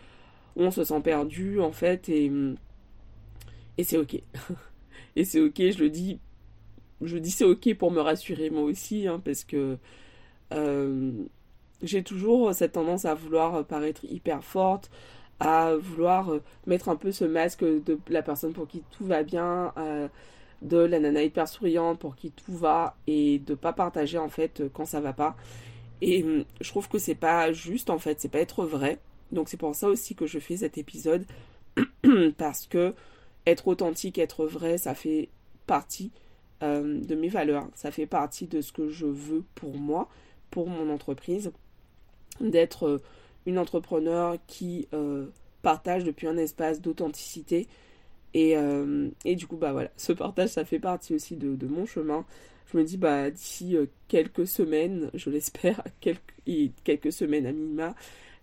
on 0.56 0.70
se 0.70 0.84
sent 0.84 1.00
perdu 1.00 1.60
en 1.60 1.72
fait 1.72 2.08
et 2.08 2.30
et 3.78 3.84
c'est 3.84 3.96
ok. 3.96 4.20
et 5.16 5.24
c'est 5.24 5.40
ok, 5.40 5.56
je 5.56 5.78
le 5.78 5.90
dis. 5.90 6.18
Je 7.00 7.18
dis 7.18 7.30
c'est 7.30 7.44
ok 7.44 7.74
pour 7.74 7.90
me 7.90 8.00
rassurer 8.00 8.50
moi 8.50 8.62
aussi, 8.62 9.08
hein, 9.08 9.20
parce 9.24 9.44
que 9.44 9.76
euh, 10.52 11.12
j'ai 11.82 12.02
toujours 12.02 12.54
cette 12.54 12.72
tendance 12.72 13.04
à 13.04 13.14
vouloir 13.14 13.64
paraître 13.64 14.04
hyper 14.04 14.44
forte, 14.44 14.90
à 15.40 15.74
vouloir 15.74 16.30
mettre 16.66 16.88
un 16.88 16.96
peu 16.96 17.10
ce 17.10 17.24
masque 17.24 17.64
de 17.64 17.98
la 18.08 18.22
personne 18.22 18.52
pour 18.52 18.68
qui 18.68 18.82
tout 18.92 19.04
va 19.04 19.24
bien, 19.24 19.72
euh, 19.76 20.06
de 20.62 20.76
la 20.78 21.00
nana 21.00 21.22
hyper 21.24 21.48
souriante 21.48 21.98
pour 21.98 22.14
qui 22.14 22.30
tout 22.30 22.56
va, 22.56 22.96
et 23.08 23.40
de 23.40 23.54
pas 23.54 23.72
partager 23.72 24.18
en 24.18 24.28
fait 24.28 24.62
quand 24.72 24.84
ça 24.84 25.00
va 25.00 25.12
pas. 25.12 25.36
Et 26.02 26.22
hum, 26.24 26.44
je 26.60 26.68
trouve 26.68 26.88
que 26.88 26.98
c'est 26.98 27.14
pas 27.14 27.52
juste 27.52 27.90
en 27.90 27.98
fait, 27.98 28.20
c'est 28.20 28.28
pas 28.28 28.40
être 28.40 28.64
vrai. 28.64 28.98
Donc 29.30 29.48
c'est 29.48 29.56
pour 29.56 29.74
ça 29.74 29.88
aussi 29.88 30.14
que 30.14 30.26
je 30.26 30.38
fais 30.38 30.58
cet 30.58 30.76
épisode 30.76 31.24
parce 32.38 32.66
que 32.66 32.94
être 33.46 33.68
authentique, 33.68 34.18
être 34.18 34.46
vrai, 34.46 34.78
ça 34.78 34.94
fait 34.94 35.28
partie 35.66 36.10
euh, 36.62 37.00
de 37.00 37.14
mes 37.14 37.28
valeurs, 37.28 37.68
ça 37.74 37.90
fait 37.90 38.06
partie 38.06 38.46
de 38.46 38.60
ce 38.60 38.72
que 38.72 38.88
je 38.88 39.06
veux 39.06 39.44
pour 39.54 39.76
moi, 39.76 40.08
pour 40.50 40.68
mon 40.68 40.92
entreprise, 40.92 41.52
d'être 42.40 42.86
euh, 42.86 43.02
une 43.46 43.58
entrepreneur 43.58 44.36
qui 44.46 44.86
euh, 44.94 45.26
partage 45.62 46.04
depuis 46.04 46.28
un 46.28 46.36
espace 46.36 46.80
d'authenticité. 46.80 47.66
Et, 48.34 48.56
du 49.34 49.46
coup, 49.46 49.56
bah 49.56 49.72
voilà, 49.72 49.90
ce 49.96 50.12
partage, 50.12 50.50
ça 50.50 50.64
fait 50.64 50.78
partie 50.78 51.14
aussi 51.14 51.36
de, 51.36 51.54
de 51.54 51.66
mon 51.66 51.84
chemin. 51.84 52.24
Je 52.72 52.78
me 52.78 52.84
dis, 52.84 52.96
bah 52.96 53.30
d'ici 53.30 53.76
quelques 54.08 54.46
semaines, 54.46 55.10
je 55.14 55.30
l'espère, 55.30 55.82
quelques, 56.00 56.20
quelques 56.84 57.12
semaines 57.12 57.46
à 57.46 57.52
minima, 57.52 57.94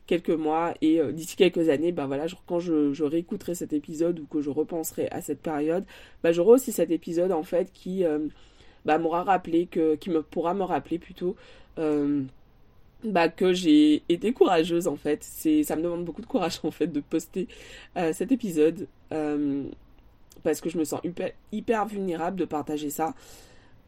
quelques 0.10 0.32
mois 0.32 0.74
et 0.82 1.00
euh, 1.00 1.12
d'ici 1.12 1.36
quelques 1.36 1.69
années, 1.69 1.91
bah 1.91 2.08
voilà, 2.08 2.26
quand 2.48 2.60
je, 2.60 3.04
réécouterai 3.04 3.54
cet 3.54 3.74
épisode 3.74 4.19
ou 4.19 4.26
que 4.26 4.41
je 4.41 4.50
repenserai 4.50 5.08
à 5.10 5.22
cette 5.22 5.39
période, 5.39 5.86
bah 6.24 6.32
j'aurai 6.32 6.54
aussi 6.54 6.72
cet 6.72 6.89
épisode 6.89 7.32
en 7.32 7.43
fait 7.43 7.72
qui 7.72 8.04
euh, 8.04 8.28
bah, 8.86 8.98
m'aura 8.98 9.22
rappelé 9.24 9.67
que, 9.67 9.93
qui 9.95 10.10
me 10.10 10.24
pourra 10.24 10.56
me 10.56 10.63
rappeler 10.63 10.98
plutôt 10.98 11.36
euh, 11.78 12.24
que 13.38 13.54
j'ai 13.54 14.02
été 14.10 14.34
courageuse 14.34 14.88
en 14.88 14.95
fait. 14.95 15.24
C'est, 15.24 15.62
ça 15.62 15.76
me 15.76 15.84
demande 15.84 16.06
beaucoup 16.06 16.22
de 16.22 16.26
courage 16.26 16.60
en 16.63 16.72
fait 16.72 16.88
de 16.88 17.02
poster 17.02 17.48
cet 18.12 18.32
épisode 18.32 18.88
parce 20.43 20.60
que 20.60 20.72
je 20.72 20.78
me 20.80 20.86
sens 20.86 21.02
hyper, 21.52 21.86
vulnérable 21.86 22.38
de 22.38 22.45
partager 22.45 22.89
ça, 22.89 23.13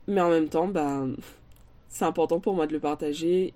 mais 0.08 0.22
en 0.22 0.30
même 0.30 0.50
temps, 0.50 0.72
c'est 1.90 2.06
important 2.06 2.40
pour 2.40 2.54
moi 2.54 2.68
de 2.68 2.74
le 2.74 2.80
partager 2.80 3.54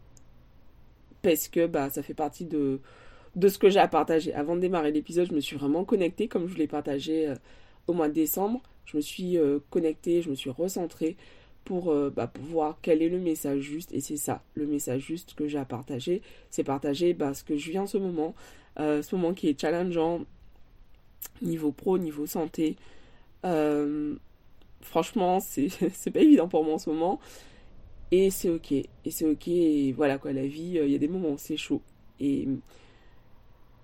parce 1.25 1.47
que 1.47 1.65
bah, 1.65 1.89
ça 1.89 2.03
fait 2.03 2.13
partie 2.13 2.45
de, 2.45 2.79
de 3.35 3.47
ce 3.47 3.57
que 3.57 3.71
j'ai 3.71 3.79
à 3.79 3.87
partager. 3.87 4.31
Avant 4.35 4.55
de 4.55 4.61
démarrer 4.61 4.91
l'épisode, 4.91 5.27
je 5.27 5.33
me 5.33 5.39
suis 5.39 5.57
vraiment 5.57 5.83
connectée, 5.83 6.27
comme 6.27 6.45
je 6.47 6.53
vous 6.53 6.59
l'ai 6.59 6.67
partagé 6.67 7.29
euh, 7.29 7.35
au 7.87 7.93
mois 7.93 8.09
de 8.09 8.13
décembre. 8.13 8.61
Je 8.85 8.95
me 8.95 9.01
suis 9.01 9.39
euh, 9.39 9.57
connectée, 9.71 10.21
je 10.21 10.29
me 10.29 10.35
suis 10.35 10.51
recentrée 10.51 11.17
pour, 11.63 11.91
euh, 11.91 12.11
bah, 12.15 12.27
pour, 12.27 12.43
voir 12.45 12.77
quel 12.83 13.01
est 13.01 13.09
le 13.09 13.17
message 13.17 13.61
juste. 13.61 13.91
Et 13.91 14.01
c'est 14.01 14.17
ça, 14.17 14.43
le 14.53 14.67
message 14.67 15.01
juste 15.01 15.33
que 15.33 15.47
j'ai 15.47 15.57
à 15.57 15.65
partager. 15.65 16.21
C'est 16.51 16.63
partager 16.63 17.15
bah, 17.15 17.33
ce 17.33 17.43
que 17.43 17.57
je 17.57 17.71
vis 17.71 17.79
en 17.79 17.87
ce 17.87 17.97
moment, 17.97 18.35
ce 18.77 19.15
moment 19.15 19.33
qui 19.33 19.49
est 19.49 19.59
challengeant, 19.59 20.25
niveau 21.41 21.71
pro, 21.71 21.97
niveau 21.97 22.27
santé. 22.27 22.75
franchement, 24.81 25.39
c'est 25.41 26.11
pas 26.11 26.19
évident 26.19 26.47
pour 26.47 26.63
moi 26.63 26.75
en 26.75 26.77
ce 26.77 26.91
moment. 26.91 27.19
Et 28.11 28.29
c'est 28.29 28.49
ok. 28.49 28.71
Et 28.71 28.87
c'est 29.09 29.25
ok. 29.25 29.47
Et 29.47 29.93
voilà 29.93 30.17
quoi, 30.17 30.33
la 30.33 30.45
vie, 30.45 30.79
il 30.83 30.91
y 30.91 30.95
a 30.95 30.99
des 30.99 31.07
moments 31.07 31.31
où 31.31 31.37
c'est 31.37 31.57
chaud. 31.57 31.81
Et, 32.19 32.47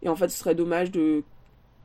et 0.01 0.09
en 0.09 0.15
fait, 0.15 0.29
ce 0.29 0.37
serait 0.37 0.55
dommage 0.55 0.91
de, 0.91 1.23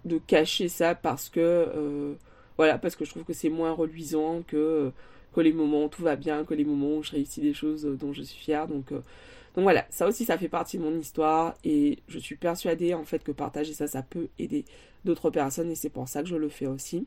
de 0.04 0.18
cacher 0.18 0.68
ça 0.68 0.94
parce 0.94 1.28
que. 1.28 2.16
voilà, 2.56 2.78
parce 2.78 2.96
que 2.96 3.04
je 3.04 3.10
trouve 3.10 3.24
que 3.24 3.32
c'est 3.32 3.50
moins 3.50 3.72
reluisant 3.72 4.42
que 4.46 4.92
que 5.36 5.42
les 5.42 5.52
moments 5.52 5.84
où 5.84 5.88
tout 5.88 6.02
va 6.02 6.16
bien, 6.16 6.44
que 6.44 6.54
les 6.54 6.64
moments 6.64 6.96
où 6.96 7.02
je 7.02 7.12
réussis 7.12 7.42
des 7.42 7.52
choses 7.52 7.84
euh, 7.84 7.94
dont 7.94 8.12
je 8.12 8.22
suis 8.22 8.38
fière. 8.38 8.66
Donc, 8.66 8.90
euh, 8.90 9.02
donc 9.54 9.64
voilà, 9.64 9.86
ça 9.90 10.08
aussi, 10.08 10.24
ça 10.24 10.38
fait 10.38 10.48
partie 10.48 10.78
de 10.78 10.82
mon 10.82 10.98
histoire 10.98 11.54
et 11.62 11.98
je 12.08 12.18
suis 12.18 12.36
persuadée 12.36 12.94
en 12.94 13.04
fait 13.04 13.22
que 13.22 13.32
partager 13.32 13.74
ça, 13.74 13.86
ça 13.86 14.02
peut 14.02 14.28
aider 14.38 14.64
d'autres 15.04 15.30
personnes 15.30 15.70
et 15.70 15.74
c'est 15.74 15.90
pour 15.90 16.08
ça 16.08 16.22
que 16.22 16.28
je 16.28 16.36
le 16.36 16.48
fais 16.48 16.66
aussi. 16.66 17.06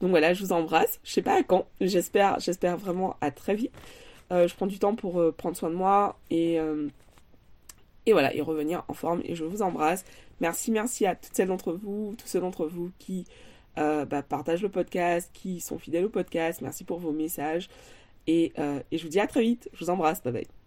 Donc 0.00 0.10
voilà, 0.10 0.32
je 0.32 0.42
vous 0.42 0.52
embrasse. 0.52 1.00
Je 1.04 1.12
sais 1.12 1.22
pas 1.22 1.38
à 1.38 1.42
quand. 1.42 1.66
J'espère, 1.82 2.40
j'espère 2.40 2.78
vraiment 2.78 3.16
à 3.20 3.30
très 3.30 3.54
vite. 3.54 3.72
Euh, 4.30 4.46
je 4.46 4.54
prends 4.54 4.66
du 4.66 4.78
temps 4.78 4.94
pour 4.94 5.22
prendre 5.36 5.56
soin 5.56 5.70
de 5.70 5.74
moi 5.74 6.18
et 6.30 6.58
et 8.08 8.12
voilà 8.12 8.34
et 8.34 8.40
revenir 8.40 8.84
en 8.88 8.94
forme. 8.94 9.20
Et 9.24 9.34
je 9.34 9.44
vous 9.44 9.62
embrasse. 9.62 10.04
Merci, 10.40 10.70
merci 10.70 11.06
à 11.06 11.14
toutes 11.14 11.34
celles 11.34 11.48
d'entre 11.48 11.72
vous, 11.72 12.14
tous 12.16 12.26
ceux 12.26 12.40
d'entre 12.40 12.66
vous 12.66 12.90
qui 12.98 13.26
euh, 13.78 14.04
bah, 14.06 14.22
partagent 14.22 14.62
le 14.62 14.70
podcast, 14.70 15.30
qui 15.32 15.60
sont 15.60 15.78
fidèles 15.78 16.06
au 16.06 16.08
podcast. 16.08 16.60
Merci 16.62 16.84
pour 16.84 16.98
vos 16.98 17.12
messages. 17.12 17.68
Et, 18.26 18.52
euh, 18.58 18.80
et 18.90 18.98
je 18.98 19.04
vous 19.04 19.10
dis 19.10 19.20
à 19.20 19.26
très 19.26 19.42
vite. 19.42 19.68
Je 19.72 19.84
vous 19.84 19.90
embrasse. 19.90 20.22
Bye 20.22 20.32
bye. 20.32 20.57